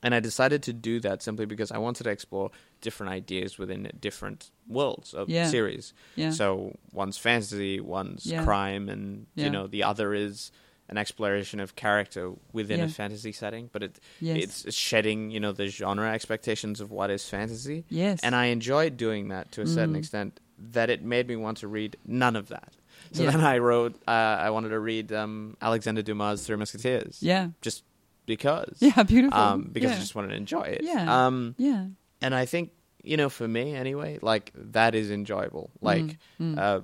[0.00, 3.90] and I decided to do that simply because I wanted to explore different ideas within
[4.00, 5.48] different worlds of Yeah.
[5.48, 5.92] series.
[6.14, 6.30] Yeah.
[6.30, 8.44] So one's fantasy, one's Yeah.
[8.44, 10.52] crime, and you know the other is
[10.88, 12.86] an exploration of character within Yeah.
[12.86, 13.68] a fantasy setting.
[13.72, 14.64] But it yes.
[14.64, 18.20] it's shedding you know the genre expectations of what is fantasy, yes.
[18.22, 19.98] and I enjoyed doing that to a certain Mm.
[19.98, 20.40] extent.
[20.72, 22.72] That it made me want to read none of that.
[23.12, 23.30] So Yeah.
[23.30, 23.94] then I wrote.
[24.08, 24.10] Uh,
[24.46, 27.50] I wanted to read um, Alexander Dumas' Three Musketeers yeah.
[27.60, 27.84] just
[28.26, 28.76] because.
[28.80, 29.38] Yeah, beautiful.
[29.38, 29.96] Um, because yeah.
[29.96, 30.80] I just wanted to enjoy it.
[30.82, 31.26] Yeah.
[31.26, 31.86] Um, yeah.
[32.20, 32.72] and I think
[33.04, 35.70] you know, for me anyway, like that is enjoyable.
[35.80, 36.58] Like Mm, mm.
[36.58, 36.80] uh,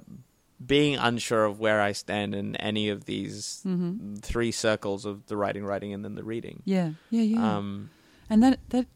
[0.65, 4.21] being unsure of where I stand in any of these Mhm.
[4.23, 6.63] three circles of the writing, writing, and then the reading.
[6.65, 7.57] Yeah, yeah, yeah.
[7.59, 7.91] Um,
[8.31, 8.87] and that that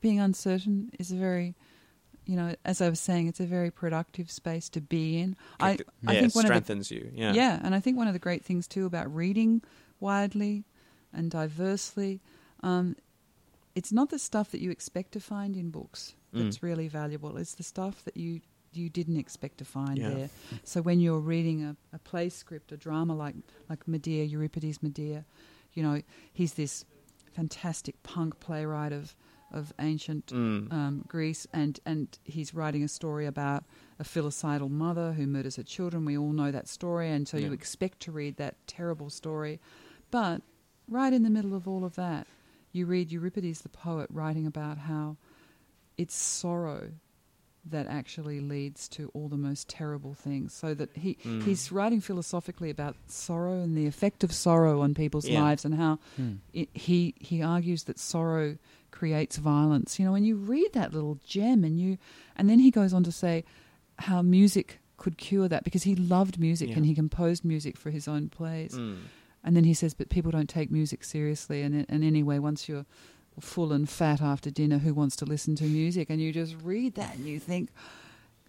[0.00, 1.54] being uncertain is a very,
[2.26, 5.36] you know, as I was saying, it's a very productive space to be in.
[5.58, 5.76] I yeah,
[6.06, 7.10] I think it one of the strengthens you.
[7.14, 7.32] Yeah.
[7.32, 9.62] yeah, and I think one of the great things too about reading
[10.00, 10.64] widely
[11.12, 12.20] and diversely,
[12.62, 12.96] um,
[13.74, 16.62] it's not the stuff that you expect to find in books that's Mm.
[16.62, 17.36] really valuable.
[17.36, 18.40] It's the stuff that you
[18.76, 20.10] you didn't expect to find Yeah.
[20.10, 20.30] there.
[20.64, 23.34] So when you're reading a, a play script, a drama like
[23.68, 25.24] like Medea, Euripides Medea,
[25.72, 26.02] you know,
[26.32, 26.84] he's this
[27.32, 29.16] fantastic punk playwright of
[29.52, 30.72] of ancient Mm.
[30.72, 33.64] um, Greece, and and he's writing a story about
[33.98, 36.04] a filicidal mother who murders her children.
[36.04, 39.60] We all know that story, and so you expect to read that terrible story.
[40.10, 40.42] But
[40.88, 42.26] right in the middle of all of that,
[42.72, 45.16] you read Euripides the poet writing about how
[45.96, 46.90] it's sorrow
[47.70, 50.52] that actually leads to all the most terrible things.
[50.52, 51.42] So that he Mm.
[51.44, 55.42] he's writing philosophically about sorrow and the effect of sorrow on people's Yeah.
[55.42, 56.32] lives, and how Hmm.
[56.52, 58.58] it, he he argues that sorrow
[58.90, 59.98] creates violence.
[59.98, 61.98] You know, when you read that little gem, and you,
[62.36, 63.44] and then he goes on to say
[64.00, 66.76] how music could cure that because he loved music Yeah.
[66.76, 68.74] and he composed music for his own plays.
[68.74, 68.98] Mm.
[69.42, 71.60] And then he says, but people don't take music seriously.
[71.62, 72.86] And, and anyway, once you're
[73.40, 76.10] full and fat after dinner, who wants to listen to music?
[76.10, 77.70] And you just read that and you think,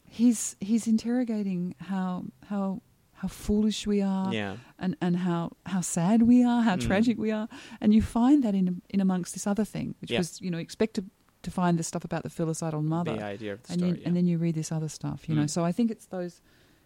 [0.08, 2.82] he's he's interrogating how how
[3.14, 4.58] how foolish we are Yeah.
[4.78, 6.82] and, and how, how sad we are, how Mm.
[6.86, 7.48] tragic we are.
[7.80, 10.18] And you find that in in amongst this other thing, which Yeah.
[10.20, 11.06] was, you know, expect to,
[11.44, 13.92] to find the stuff about the filicidal mother The idea of the and story.
[13.94, 14.08] then, yeah.
[14.10, 15.44] and then you read this other stuff, you know.
[15.46, 15.50] Mm.
[15.50, 16.42] So I think it's those,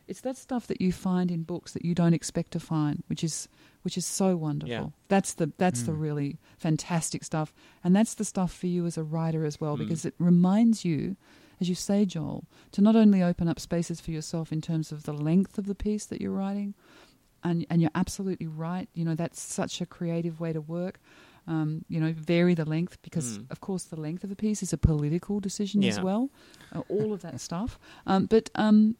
[0.08, 3.24] it's that stuff that you find in books that you don't expect to find, which
[3.24, 3.50] is
[3.84, 4.70] which is so wonderful.
[4.72, 4.86] Yeah.
[5.08, 6.00] That's the that's the Mm.
[6.02, 7.54] really fantastic stuff,
[7.84, 9.80] and that's the stuff for you as a writer as well, Mm.
[9.80, 11.16] because it reminds you,
[11.62, 15.04] as you say, Joel, to not only open up spaces for yourself in terms of
[15.04, 16.74] the length of the piece that you're writing,
[17.44, 18.90] and and you're absolutely right.
[18.94, 21.00] You know that's such a creative way to work.
[21.48, 23.50] Um, you know, vary the length because, Mm.
[23.50, 26.30] of course, the length of a piece is a political decision as well.
[26.72, 27.80] Uh, all of that stuff.
[28.06, 28.98] Um, but um,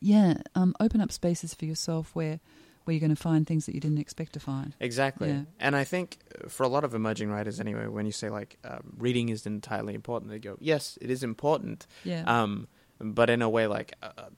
[0.00, 2.40] yeah, um, open up spaces for yourself where
[2.88, 4.74] where you're going to find things that you didn't expect to find.
[4.80, 5.28] Exactly.
[5.28, 5.42] Yeah.
[5.60, 8.56] And I think uh, for a lot of emerging writers, anyway, when you say like
[8.64, 11.86] um, reading is entirely important, they go, yes, it is important.
[12.02, 12.66] Yeah, Um,
[12.98, 14.30] but in a way, like, uh,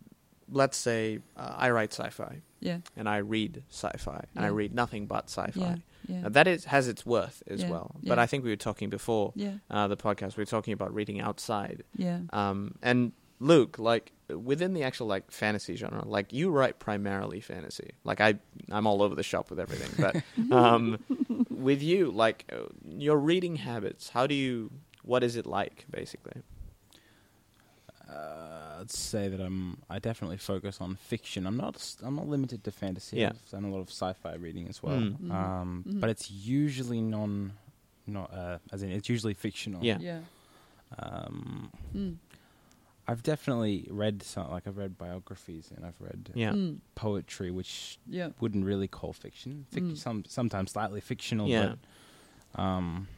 [0.53, 5.07] let's say uh, I write sci-fi yeah, and I read sci-fi and I read nothing
[5.07, 5.61] but sci-fi.
[5.61, 5.77] yeah,
[6.09, 7.95] yeah, Now, that is has its worth as Yeah, well.
[8.03, 8.23] But yeah.
[8.25, 10.37] I think we were talking before yeah, uh, the podcast.
[10.37, 11.85] We were talking about reading outside.
[11.97, 12.21] yeah.
[12.33, 17.91] Um, and Luke, like within the actual like fantasy genre, like you write primarily fantasy.
[18.05, 18.35] Like I,
[18.71, 19.91] I'm all over the shop with everything.
[19.99, 20.99] But um,
[21.49, 24.71] with you, like uh, your reading habits, how do you?
[25.03, 26.43] What is it like, basically?
[28.09, 29.79] Uh, I'd say that I'm.
[29.89, 31.47] I definitely focus on fiction.
[31.47, 31.95] I'm not.
[32.03, 33.19] I'm not limited to fantasy.
[33.19, 33.29] Yeah.
[33.31, 34.97] I've done a lot of sci-fi reading as well.
[34.99, 35.17] Mm.
[35.21, 35.31] Mhm.
[35.33, 36.01] Um, Mhm.
[36.01, 37.53] But it's usually non.
[38.07, 39.85] Not uh, as in it's usually fictional.
[39.85, 39.99] Yeah.
[40.01, 40.21] yeah.
[40.99, 42.17] Um, Mm.
[43.11, 44.51] I've definitely read some.
[44.51, 46.53] Like I've read biographies and I've read Yeah.
[46.53, 46.79] Mm.
[46.95, 48.29] poetry, which yeah.
[48.41, 49.67] wouldn't really call fiction.
[49.75, 49.99] Fic- Mm.
[49.99, 51.49] Some sometimes slightly fictional.
[51.49, 51.75] Yeah.
[52.55, 53.09] But, um.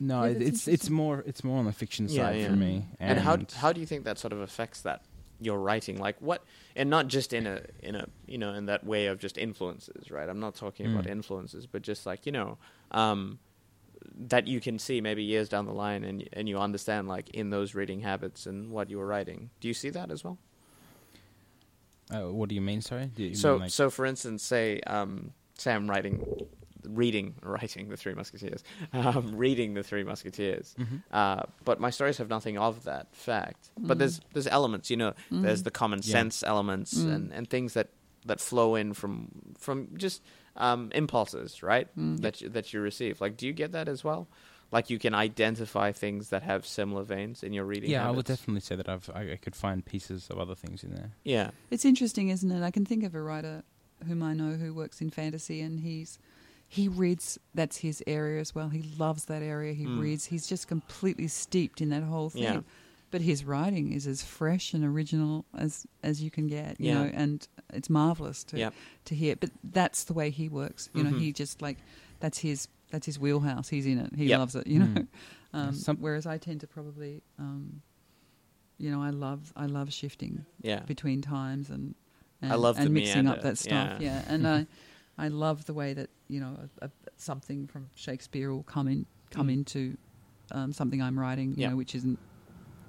[0.00, 2.48] No, Yeah, it, it's it's more it's more on the fiction Yeah, side yeah.
[2.48, 2.86] for me.
[3.00, 5.02] And, how how do you think that sort of affects that
[5.40, 5.98] your writing?
[5.98, 6.42] Like what?
[6.76, 10.10] And not just in a in a you know in that way of just influences,
[10.10, 10.28] right?
[10.28, 11.10] I'm not talking about Mm.
[11.10, 12.58] influences, but just like you know.
[12.92, 13.38] Um,
[14.20, 17.50] that you can see maybe years down the line and and you understand like in
[17.50, 19.50] those reading habits and what you were writing.
[19.60, 20.38] Do you see that as well?
[22.10, 22.80] Uh, what do you mean?
[22.80, 23.10] Sorry.
[23.14, 26.24] Do you so mean, like, so for instance, say um, say I'm writing,
[26.84, 28.64] reading, writing the Three Musketeers,
[28.94, 30.74] um, reading the Three Musketeers.
[30.78, 31.02] Mhm.
[31.12, 33.70] Uh, but my stories have nothing of that fact.
[33.78, 34.00] But Mm.
[34.00, 35.12] there's there's elements, you know.
[35.30, 35.64] There's Mm.
[35.64, 36.12] the common Yeah.
[36.12, 37.14] sense elements Mm.
[37.14, 37.90] and, and things that,
[38.24, 40.22] that flow in from from just
[40.58, 41.88] um, impulses, right?
[41.96, 42.20] Mm.
[42.20, 43.20] That you, that you receive.
[43.20, 44.28] Like, do you get that as well?
[44.70, 47.90] Like, you can identify things that have similar veins in your reading.
[47.90, 50.84] yeah, I would definitely say that I've I, I could find pieces of other things
[50.84, 51.12] in there.
[51.24, 51.50] Yeah.
[51.70, 52.62] It's interesting, isn't it?
[52.62, 53.62] I can think of a writer
[54.06, 56.18] whom I know who works in fantasy, and he's
[56.68, 57.38] he reads.
[57.54, 58.68] That's his area as well.
[58.68, 59.72] He loves that area.
[59.72, 60.00] He Mm.
[60.02, 60.26] reads.
[60.26, 62.42] He's just completely steeped in that whole thing.
[62.42, 62.60] Yeah.
[63.10, 66.78] But his writing is as fresh and original as as you can get.
[66.80, 66.94] You Yeah.
[67.04, 68.74] know, and it's marvelous to Yep.
[69.06, 69.36] to hear.
[69.36, 70.90] But that's the way he works.
[70.94, 71.20] You know, Mhm.
[71.20, 71.78] he just like
[72.20, 73.68] that's his that's his wheelhouse.
[73.68, 74.14] He's in it.
[74.14, 74.38] He Yep.
[74.38, 74.66] loves it.
[74.66, 74.86] You know.
[75.54, 75.68] Mm.
[75.68, 77.80] Um, Some- whereas I tend to probably, um,
[78.76, 80.80] you know, I love I love shifting Yeah.
[80.80, 81.94] between times and,
[82.42, 83.98] and I love the and mixing up that stuff.
[84.00, 84.20] yeah.
[84.20, 84.66] Yeah, and I
[85.16, 89.06] I love the way that you know a, a, something from Shakespeare will come in
[89.30, 89.52] come Mm.
[89.52, 89.96] into
[90.52, 91.50] um, something I'm writing.
[91.52, 91.70] You Yeah.
[91.70, 92.27] know, which isn't obvi-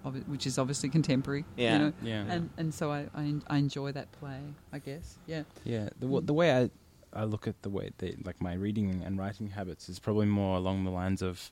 [0.04, 1.46] which is obviously contemporary.
[1.58, 1.74] Yeah.
[1.74, 1.94] You know?
[2.04, 2.24] Yeah.
[2.30, 4.40] And and so I, I I enjoy that play.
[4.74, 5.18] I guess.
[5.28, 5.44] Yeah.
[5.64, 6.70] Yeah, the w- the way I
[7.14, 10.58] I look at the way they like my reading and writing habits is probably more
[10.58, 11.52] along the lines of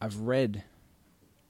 [0.00, 0.64] I've read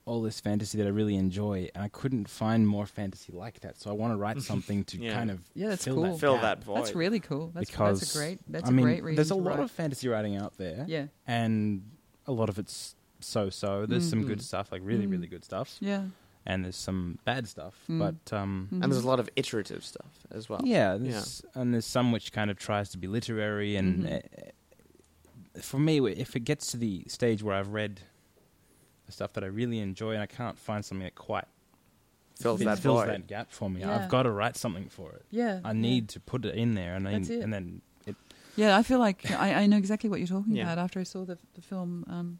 [0.05, 3.77] all this fantasy that I really enjoy, and I couldn't find more fantasy like that.
[3.77, 5.13] So I want to write something to Yeah.
[5.13, 6.03] kind of Yeah, that's fill cool.
[6.13, 6.41] that Fill gap.
[6.43, 6.77] that void.
[6.77, 7.51] That's really cool.
[7.53, 9.15] That's because that's a great that's I a mean, great reason.
[9.17, 9.63] there's a to lot write.
[9.65, 11.83] of fantasy writing out there, yeah and
[12.25, 13.85] a lot of it's so-so.
[13.85, 14.43] There's some good Mhm.
[14.43, 15.11] stuff, like really, Mm.
[15.11, 16.05] really good stuff, yeah.
[16.45, 17.75] and there's some bad stuff.
[17.89, 17.99] Mm.
[17.99, 18.83] But um, Mhm.
[18.83, 20.61] And there's a lot of iterative stuff as well.
[20.63, 24.23] yeah, there's, and there's some which kind of tries to be literary, and Mhm.
[25.57, 28.01] uh, for me, if it gets to the stage where I've read
[29.07, 31.45] the stuff that I really enjoy, and I can't find something that quite
[32.39, 33.97] Fills that fills that gap for me, Yeah.
[34.03, 35.25] I've got to write something for it.
[35.31, 35.59] Yeah.
[35.63, 35.73] I yeah.
[35.73, 37.41] need to put it in there, and I, That's it.
[37.41, 38.15] and then it,
[38.55, 40.63] Yeah, I feel like I, I know exactly what you're talking Yeah.
[40.71, 40.77] about.
[40.77, 42.39] After I saw the, the film um,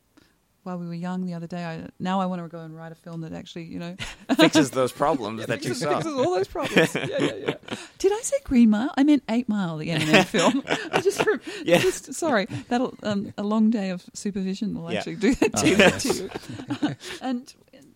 [0.67, 2.91] while we were young the other day, I, now I want to go and write
[2.91, 3.95] a film that actually, you know,
[4.35, 5.89] Fixes those problems that you saw.
[5.95, 6.93] fixes all those problems.
[6.93, 7.53] yeah, yeah, yeah.
[7.97, 8.91] Did I say Green Mile?
[8.97, 10.61] I meant Eight Mile, the Eminem film.
[10.91, 11.21] I just,
[11.63, 11.77] Yeah.
[11.79, 12.47] just sorry.
[12.67, 14.97] That'll um, a long day of supervision will Yeah.
[14.99, 16.03] actually do that, Oh, do yes.
[16.03, 16.95] to you.
[17.21, 17.53] and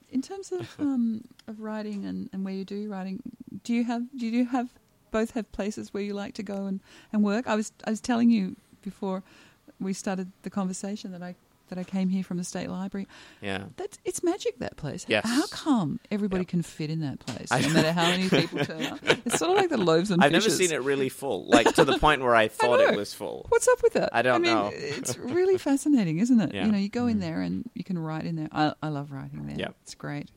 [0.10, 3.22] in terms of um, of writing and, and where you do writing,
[3.66, 4.70] do you have do you have
[5.12, 6.80] both have places where you like to go and,
[7.12, 7.48] and work?
[7.48, 9.24] I was I was telling you before
[9.80, 11.36] we started the conversation that I
[11.72, 13.08] that I came here from the state library.
[13.42, 13.64] Yeah.
[13.78, 15.06] That's it's magic that place.
[15.08, 15.26] Yes.
[15.26, 16.48] How come everybody Yep.
[16.50, 19.00] can fit in that place, no matter how many people turn up?
[19.26, 21.86] It's sort of like the loaves and I've never seen it really full, like to
[21.86, 23.46] the point where I thought it was full.
[23.50, 24.10] What's up with that?
[24.14, 24.70] I don't mean, know.
[24.74, 26.54] it's really fascinating, isn't it?
[26.54, 26.66] Yeah.
[26.66, 27.22] You know, you go in Mm.
[27.22, 28.50] there and you can write in there.
[28.52, 29.56] I, I love writing there.
[29.58, 30.30] Yeah, It's great.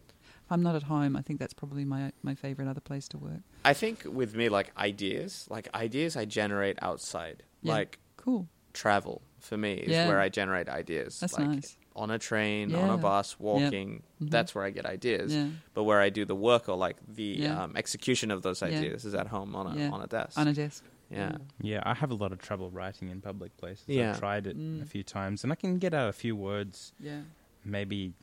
[0.44, 3.18] If I'm not at home, I think that's probably my my favorite other place to
[3.18, 3.40] work.
[3.64, 7.72] I think with me, like ideas, like ideas I generate outside, Yeah.
[7.72, 8.46] like Cool.
[8.74, 10.08] travel for me is Yeah.
[10.08, 11.20] where I generate ideas.
[11.20, 11.76] That's like nice.
[11.96, 14.02] on a train, on a bus, walking.
[14.20, 14.30] Mhm.
[14.30, 15.34] That's where I get ideas.
[15.34, 15.48] Yeah.
[15.74, 17.62] But where I do the work or like the Yeah.
[17.64, 18.68] um, execution of those Yeah.
[18.68, 19.90] ideas is at home on a Yeah.
[19.90, 20.38] on a desk.
[20.38, 20.82] On a desk.
[21.10, 21.36] yeah.
[21.60, 23.84] Yeah, I have a lot of trouble writing in public places.
[23.88, 24.10] Yeah.
[24.10, 24.82] I've tried it Mm.
[24.82, 26.92] a few times, and I can get out a few words.
[26.98, 27.20] Yeah.
[27.64, 28.14] Maybe,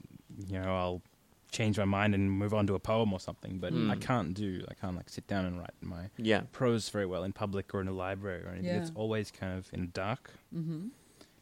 [0.47, 1.01] you know, I'll
[1.51, 3.59] change my mind and move on to a poem or something.
[3.59, 3.91] But Mm.
[3.91, 4.63] I can't do.
[4.69, 6.43] I can't like sit down and write my Yeah.
[6.53, 8.65] prose very well in public or in a library or anything.
[8.75, 8.81] Yeah.
[8.81, 10.31] It's always kind of in dark.
[10.55, 10.87] Mm-hmm.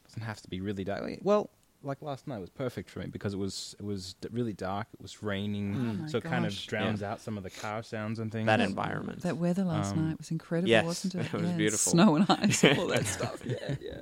[0.10, 1.04] Doesn't have to be really dark.
[1.22, 1.50] Well,
[1.82, 4.88] like last night was perfect for me because it was it was d- really dark.
[4.94, 6.66] It was raining, Oh my so it kind of gosh.
[6.68, 8.48] drowns out some of the car sounds and things.
[8.48, 9.22] That environment.
[9.22, 11.26] That weather last Um, night was incredible, yes, wasn't it?
[11.34, 11.92] it was Yeah, beautiful.
[11.94, 13.42] Snow and ice, all that stuff.
[13.46, 14.02] Yeah, yeah.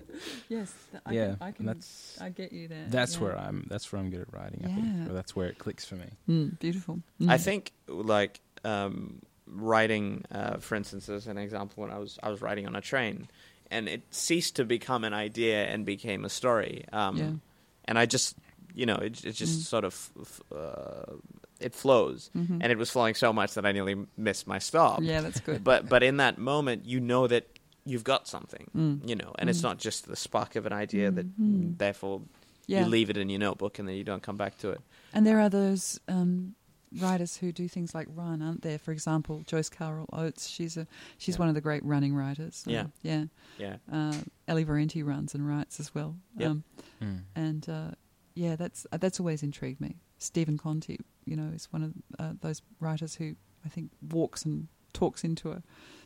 [0.49, 0.73] Yes.
[0.91, 1.65] th- I yeah, Can, I and can.
[1.67, 2.85] that's I get you there.
[2.89, 3.21] that's yeah.
[3.21, 3.67] where I'm.
[3.69, 4.61] That's where I'm good at writing.
[4.65, 4.75] I Yeah.
[4.75, 6.09] think or that's where it clicks for me.
[6.27, 6.99] Mm, beautiful.
[7.27, 7.41] I Mm.
[7.41, 12.41] think like um, writing, uh, for instance, as an example, when I was I was
[12.41, 13.27] writing on a train,
[13.71, 16.85] and it ceased to become an idea and became a story.
[16.91, 17.31] Um, Yeah.
[17.89, 18.35] And I just,
[18.75, 19.63] you know, it, it just Mm.
[19.63, 21.13] sort of f- uh,
[21.59, 22.59] it flows, Mhm.
[22.61, 25.01] and it was flowing so much that I nearly missed my stop.
[25.01, 25.63] Yeah, that's good.
[25.63, 27.45] But but in that moment, you know that
[27.85, 29.07] you've got something, Mm.
[29.09, 29.69] you know, and it's Mm.
[29.69, 31.77] not just the spark of an idea that Mhm.
[31.77, 32.21] therefore
[32.67, 32.83] yeah.
[32.83, 34.81] you leave it in your notebook and then you don't come back to it.
[35.13, 36.55] And there are those um,
[37.01, 38.77] writers who do things like run, aren't there?
[38.79, 40.47] For example, Joyce Carol Oates.
[40.47, 41.39] She's a she's Yeah.
[41.39, 42.63] one of the great running writers.
[42.67, 42.87] Um, Yeah.
[43.01, 43.25] yeah.
[43.57, 43.77] Yeah.
[43.91, 44.15] Uh,
[44.47, 46.17] Ellie Valenti runs and writes as well.
[46.37, 46.49] Yep.
[46.51, 46.63] Um,
[47.35, 47.91] and uh,
[48.35, 49.97] yeah, that's uh, that's always intrigued me.
[50.19, 53.35] Stephen Conti, you know, is one of uh, those writers who
[53.65, 55.61] I think walks and talks into a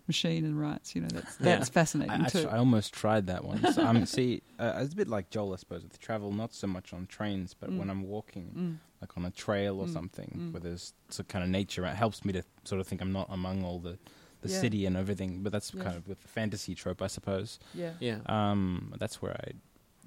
[0.08, 0.96] machine and writes.
[0.96, 1.64] You know, that's Yeah.
[1.66, 2.24] fascinating I, too.
[2.24, 3.78] actually, I almost tried that once.
[3.78, 6.32] um, see, uh, it's a bit like Joel, I suppose, with travel.
[6.32, 7.78] Not so much on trains, but Mm.
[7.78, 8.78] when I'm walking, Mm.
[9.02, 9.94] like on a trail or Mm.
[9.94, 10.52] something, Mm.
[10.54, 11.86] where there's some kind of nature.
[11.86, 13.98] It helps me to sort of think I'm not among all the,
[14.42, 14.60] the Yeah.
[14.60, 15.44] city and everything.
[15.44, 15.84] But that's Yeah.
[15.84, 17.60] kind of with the fantasy trope, I suppose.
[17.74, 18.20] Yeah, Yeah.
[18.26, 19.52] Um, that's where I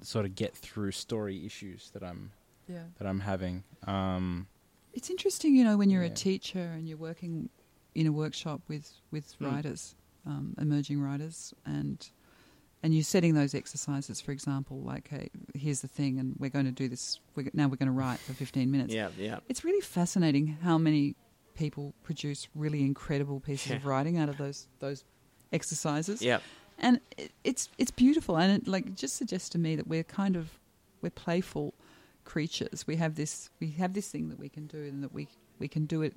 [0.01, 2.31] sort of get through story issues that I'm
[2.67, 2.83] yeah.
[2.97, 3.63] that I'm having.
[3.87, 4.47] Um,
[4.93, 7.49] It's interesting, you know, when you're a teacher and you're working
[7.95, 9.51] in a workshop with with Mm.
[9.51, 12.09] writers, um, emerging writers, and
[12.83, 14.21] and you're setting those exercises.
[14.21, 17.19] For example, like, hey, here's the thing, and we're going to do this.
[17.35, 18.93] We're, now we're going to write for 15 minutes.
[18.93, 19.09] Yeah.
[19.17, 19.39] Yeah.
[19.49, 21.15] It's really fascinating how many
[21.55, 25.03] people produce really incredible pieces of writing out of those those
[25.51, 26.21] exercises.
[26.21, 26.39] Yeah.
[26.77, 30.35] and it, it's it's beautiful, and it like just suggests to me that we're kind
[30.35, 30.59] of
[31.01, 31.73] we're playful
[32.25, 32.85] creatures.
[32.87, 35.27] We have this we have this thing that we can do, and that we
[35.59, 36.13] we can do it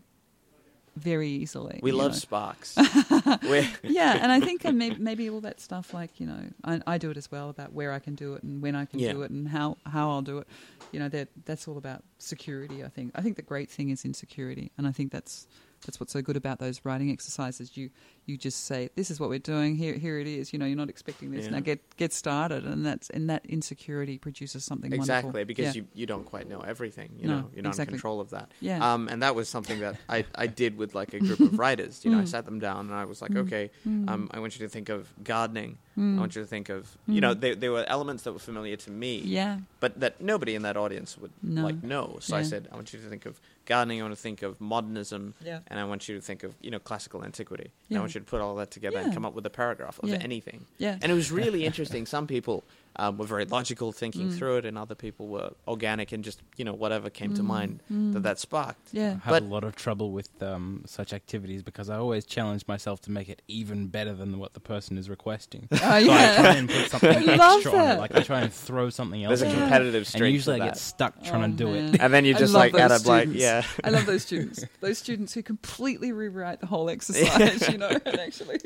[0.98, 1.80] very easily.
[1.82, 2.18] We love know.
[2.18, 2.76] sparks.
[3.82, 7.10] Yeah, and I think maybe, maybe all that stuff, like you know, I, I do
[7.10, 9.12] it as well about where I can do it and when I can Yeah.
[9.12, 10.46] do it and how how I'll do it.
[10.92, 12.84] You know, that that's all about security.
[12.84, 13.12] I think.
[13.14, 15.46] I think the great thing is in security, and I think that's
[15.86, 17.76] that's what's so good about those writing exercises.
[17.76, 17.90] You
[18.26, 19.76] you just say, "This is what we're doing.
[19.76, 21.44] Here here it is." You know, you're not expecting this.
[21.46, 21.52] Yeah.
[21.52, 25.44] Now get get started, and that's and that insecurity produces something exactly wonderful.
[25.46, 25.82] because yeah.
[25.82, 27.94] you, you don't quite know everything you No, know you're not exactly.
[27.94, 28.92] in control of that Yeah.
[28.94, 32.04] um and that was something that i i did with like a group of writers
[32.04, 32.28] you know i Mm.
[32.28, 33.44] sat them down and i was like Mm.
[33.46, 34.08] okay Mm.
[34.10, 37.20] um i want you to think of gardening i want you to think of you
[37.20, 40.62] know they, they were elements that were familiar to me yeah, but that nobody in
[40.62, 41.62] that audience would No.
[41.64, 44.20] like know so i said i want you to think of gardening i want to
[44.28, 47.64] think of modernism yeah, and I want you to think of, you know, classical antiquity.
[47.64, 47.98] And Yeah.
[47.98, 49.04] I want you to put all that together Yeah.
[49.04, 50.60] and come up with a paragraph of anything.
[50.78, 50.98] yeah.
[51.02, 52.06] And it was really interesting.
[52.06, 52.64] Some people
[52.96, 54.36] um, were very logical, thinking Mm.
[54.38, 57.46] through it, and other people were organic and just, you know, whatever came to Mm,
[57.46, 58.12] mind mm.
[58.14, 58.88] that that sparked.
[58.92, 59.10] Yeah, I yeah.
[59.12, 63.00] have But- a lot of trouble with um, such activities because I always challenge myself
[63.02, 65.68] to make it even better than what the person is requesting.
[65.72, 66.02] Oh, So I
[66.36, 67.98] try and put something extra on it.
[68.00, 69.40] Like I try and throw something else.
[69.40, 69.60] There's a in it.
[69.60, 70.22] competitive streak.
[70.24, 70.74] and usually to I that.
[70.74, 71.94] get stuck trying Oh, to do man.
[71.94, 72.00] it.
[72.00, 73.62] and then you I just like those add up like, yeah.
[73.84, 74.64] I love those students.
[74.80, 78.58] Those students who completely rewrite the whole exercise, you know, and actually,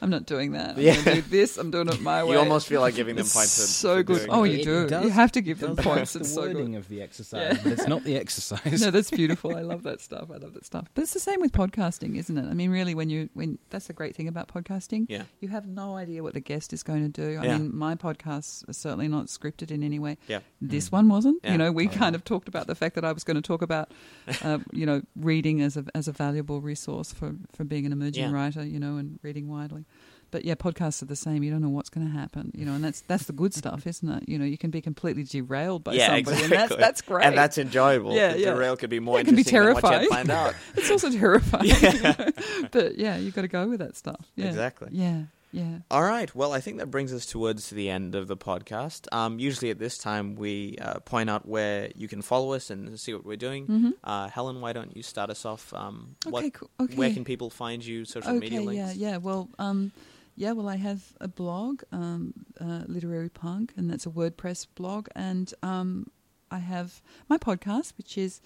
[0.00, 0.76] I'm not doing that.
[0.76, 0.94] I'm Yeah.
[0.94, 1.58] going to do this.
[1.58, 2.32] I'm doing it my way.
[2.32, 3.60] You almost feel like giving them It's points.
[3.60, 4.16] for- so for good.
[4.18, 4.48] doing Oh, that.
[4.50, 4.86] you It do.
[4.88, 6.12] does- you have to give them Does points.
[6.12, 6.78] the It's so wording good.
[6.78, 7.62] of the exercise, Yeah.
[7.62, 8.80] but it's not the exercise.
[8.82, 9.54] No, that's beautiful.
[9.56, 10.30] I love that stuff.
[10.30, 10.88] I love that stuff.
[10.94, 12.44] But it's the same with podcasting, isn't it?
[12.48, 15.06] I mean, really, when you when that's the great thing about podcasting.
[15.08, 15.24] Yeah.
[15.40, 17.38] You have no idea what the guest is going to do.
[17.40, 17.58] I Yeah.
[17.58, 20.18] mean, my podcasts are certainly not scripted in any way.
[20.28, 20.40] Yeah.
[20.60, 20.92] This Mm.
[20.92, 21.40] one wasn't.
[21.44, 21.52] Yeah.
[21.52, 22.16] You know, we Oh, kind yeah.
[22.18, 23.90] of talked about the fact that I was going to talk about,
[24.42, 28.24] uh, you know, reading as a as a valuable resource for for being an emerging
[28.24, 28.32] Yeah.
[28.32, 28.64] writer.
[28.64, 29.84] You know, and reading widely.
[30.32, 31.44] But yeah, podcasts are the same.
[31.44, 32.50] You don't know what's going to happen.
[32.54, 34.28] You know, and that's that's the good stuff, isn't it?
[34.28, 36.44] You know, you can be completely derailed by yeah, somebody, exactly.
[36.44, 37.24] and that's that's great.
[37.24, 38.14] And that's enjoyable.
[38.14, 38.54] Yeah, the yeah.
[38.54, 40.54] derail could be more Yeah, it can be interesting than what you had terrifying.
[40.74, 41.66] it's also terrifying.
[41.66, 42.30] Yeah.
[42.72, 44.24] but yeah, you've got to go with that stuff.
[44.34, 44.46] Yeah.
[44.46, 44.88] Exactly.
[44.90, 45.78] Yeah, yeah.
[45.90, 46.34] All right.
[46.34, 49.06] Well, I think that brings us towards the end of the podcast.
[49.12, 52.98] Um, usually at this time, we uh, point out where you can follow us and
[52.98, 53.66] see what we're doing.
[53.66, 53.90] Mm-hmm.
[54.02, 55.72] Uh, Helen, why don't you start us off?
[55.74, 56.70] Um, Okay, what, cool.
[56.80, 56.94] Okay.
[56.94, 58.04] Where can people find you?
[58.04, 58.96] Social okay, media links?
[58.96, 59.16] yeah, yeah.
[59.18, 59.92] Well, um,
[60.36, 60.52] yeah.
[60.52, 65.52] Well, I have a blog, um, uh, Literary Punk, and that's a WordPress blog, and
[65.62, 66.06] um,
[66.50, 68.40] I have my podcast, which is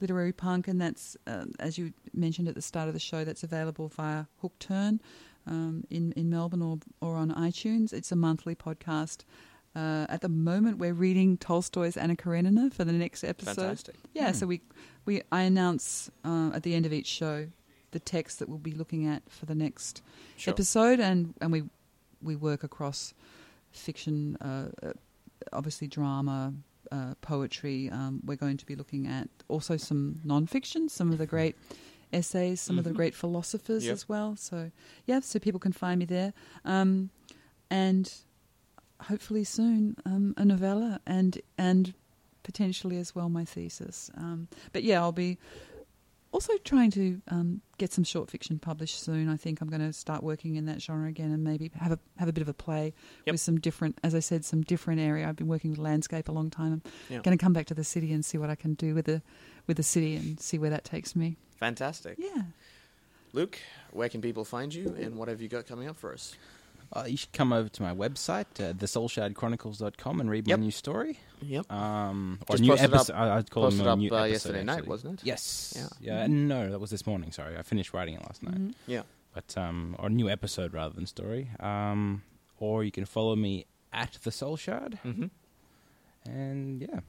[0.00, 3.42] Literary Punk, and that's um, as you mentioned at the start of the show, that's
[3.44, 5.00] available via Hook Turn
[5.46, 7.92] um, in in Melbourne or or on iTunes.
[7.92, 9.24] It's a monthly podcast.
[9.74, 13.54] Uh, at the moment, we're reading Tolstoy's Anna Karenina for the next episode.
[13.56, 13.94] Fantastic.
[14.12, 14.34] Yeah, Hmm.
[14.36, 14.60] so we
[15.06, 17.48] we I announce uh, at the end of each show
[17.92, 20.02] the text that we'll be looking at for the next
[20.36, 20.52] Sure.
[20.52, 21.62] episode, and and we
[22.22, 23.14] we work across
[23.70, 24.92] fiction, uh, uh,
[25.52, 26.52] obviously drama,
[26.90, 27.88] uh, poetry.
[27.90, 31.56] Um, we're going to be looking at also some non-fiction, some of the great
[32.12, 32.96] essays, some of the Mhm.
[32.96, 33.92] great philosophers Yep.
[33.92, 34.36] as well.
[34.36, 34.70] So
[35.06, 36.32] yeah, so people can find me there,
[36.64, 37.10] um,
[37.70, 38.12] and
[39.02, 41.94] hopefully soon um, a novella and and
[42.44, 44.10] potentially as well my thesis.
[44.16, 45.38] Um, but yeah, I'll be
[46.32, 49.28] also trying to um, get some short fiction published soon.
[49.28, 51.98] I think I'm going to start working in that genre again and maybe have a
[52.18, 52.94] have a bit of a play
[53.26, 53.32] Yep.
[53.34, 55.28] with some different, as I said, some different area.
[55.28, 56.72] I've been working with landscape a long time.
[56.72, 57.20] I'm Yeah.
[57.22, 59.22] going to come back to the city and see what I can do with the
[59.66, 61.36] with the city and see where that takes me.
[61.58, 62.16] Fantastic.
[62.18, 62.42] Yeah.
[63.32, 63.58] Luke,
[63.92, 66.34] where can people find you and what have you got coming up for us?
[66.94, 70.58] Uh, you should come over to my website, uh, thesoulshardchronicles.com, and read Yep.
[70.58, 71.18] my new story.
[71.40, 71.72] Yep.
[71.72, 73.14] Um, or Just new episode.
[73.14, 75.26] I- I'd call posted them a up, new uh, episode, yesterday night, wasn't it?
[75.26, 75.72] Yes.
[75.74, 75.88] Yeah.
[76.20, 76.26] Yeah.
[76.26, 77.32] No, that was this morning.
[77.32, 78.56] Sorry, I finished writing it last night.
[78.56, 78.74] Mhm.
[78.86, 79.02] Yeah.
[79.32, 81.48] But um, or new episode rather than story.
[81.60, 82.22] Um,
[82.58, 85.26] or you can follow me at the Soul Shard, Mm-hmm.
[86.30, 87.00] and yeah.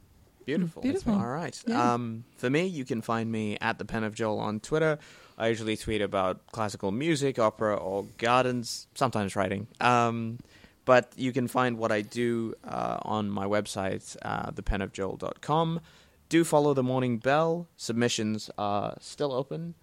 [0.46, 0.82] Beautiful.
[0.82, 1.14] Beautiful.
[1.14, 1.62] All right.
[1.68, 1.94] Yeah.
[1.94, 5.00] Um, for me, you can find me at the Pen of Joel on Twitter.
[5.38, 8.88] I usually tweet about classical music, opera, or gardens.
[8.96, 9.68] Sometimes writing.
[9.82, 10.39] Um,
[10.86, 15.80] but you can find what I do uh, on my website, uh, thepenofjoel.com.
[16.30, 17.68] Do follow the Morning Bell.
[17.78, 19.76] Submissions are still open.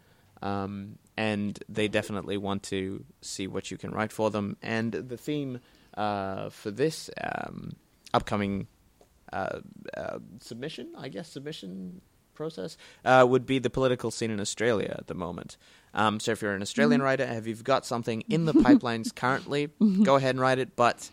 [0.42, 4.56] Um, and they definitely want to see what you can write for them.
[4.62, 5.60] And the theme
[5.96, 7.76] uh, for this um,
[8.14, 8.66] upcoming
[9.32, 9.60] uh,
[9.96, 12.00] uh, submission, I guess, submission
[12.34, 15.56] process uh, would be the political scene in Australia at the moment.
[15.92, 17.04] Um, so if you're an Australian Mhm.
[17.04, 19.68] writer, have you've got something in the pipelines currently,
[20.04, 20.74] go ahead and write it.
[20.76, 21.10] But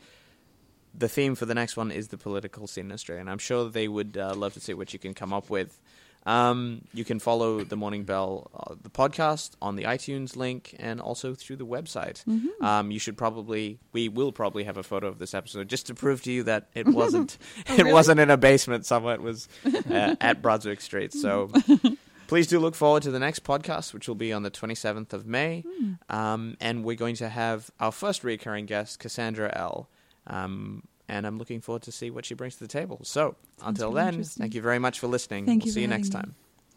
[0.97, 3.69] the theme for the next one is the political scene in Australia, and I'm sure
[3.69, 5.79] they would uh, love to see what you can come up with.
[6.27, 10.99] Um, you can follow the Morning Bell, uh, the podcast, on the iTunes link, and
[10.99, 12.23] also through the website.
[12.25, 12.61] Mhm.
[12.61, 15.93] Um, you should probably, we will probably have a photo of this episode just to
[15.95, 17.37] prove to you that it wasn't,
[17.69, 19.15] Oh, it wasn't in a basement somewhere.
[19.15, 19.47] It was
[19.89, 21.13] uh, at Brunswick Street.
[21.13, 21.49] So
[22.27, 25.25] please do look forward to the next podcast, which will be on the 27th of
[25.25, 25.63] May.
[25.65, 25.93] Hmm.
[26.09, 29.87] Um, and we're going to have our first recurring guest, Cassandra L.
[30.27, 32.99] Um, and I'm looking forward to see what she brings to the table.
[33.03, 35.45] So until then, thank you very much for listening.
[35.45, 36.13] Thank we'll you see you next me.
[36.13, 36.35] time.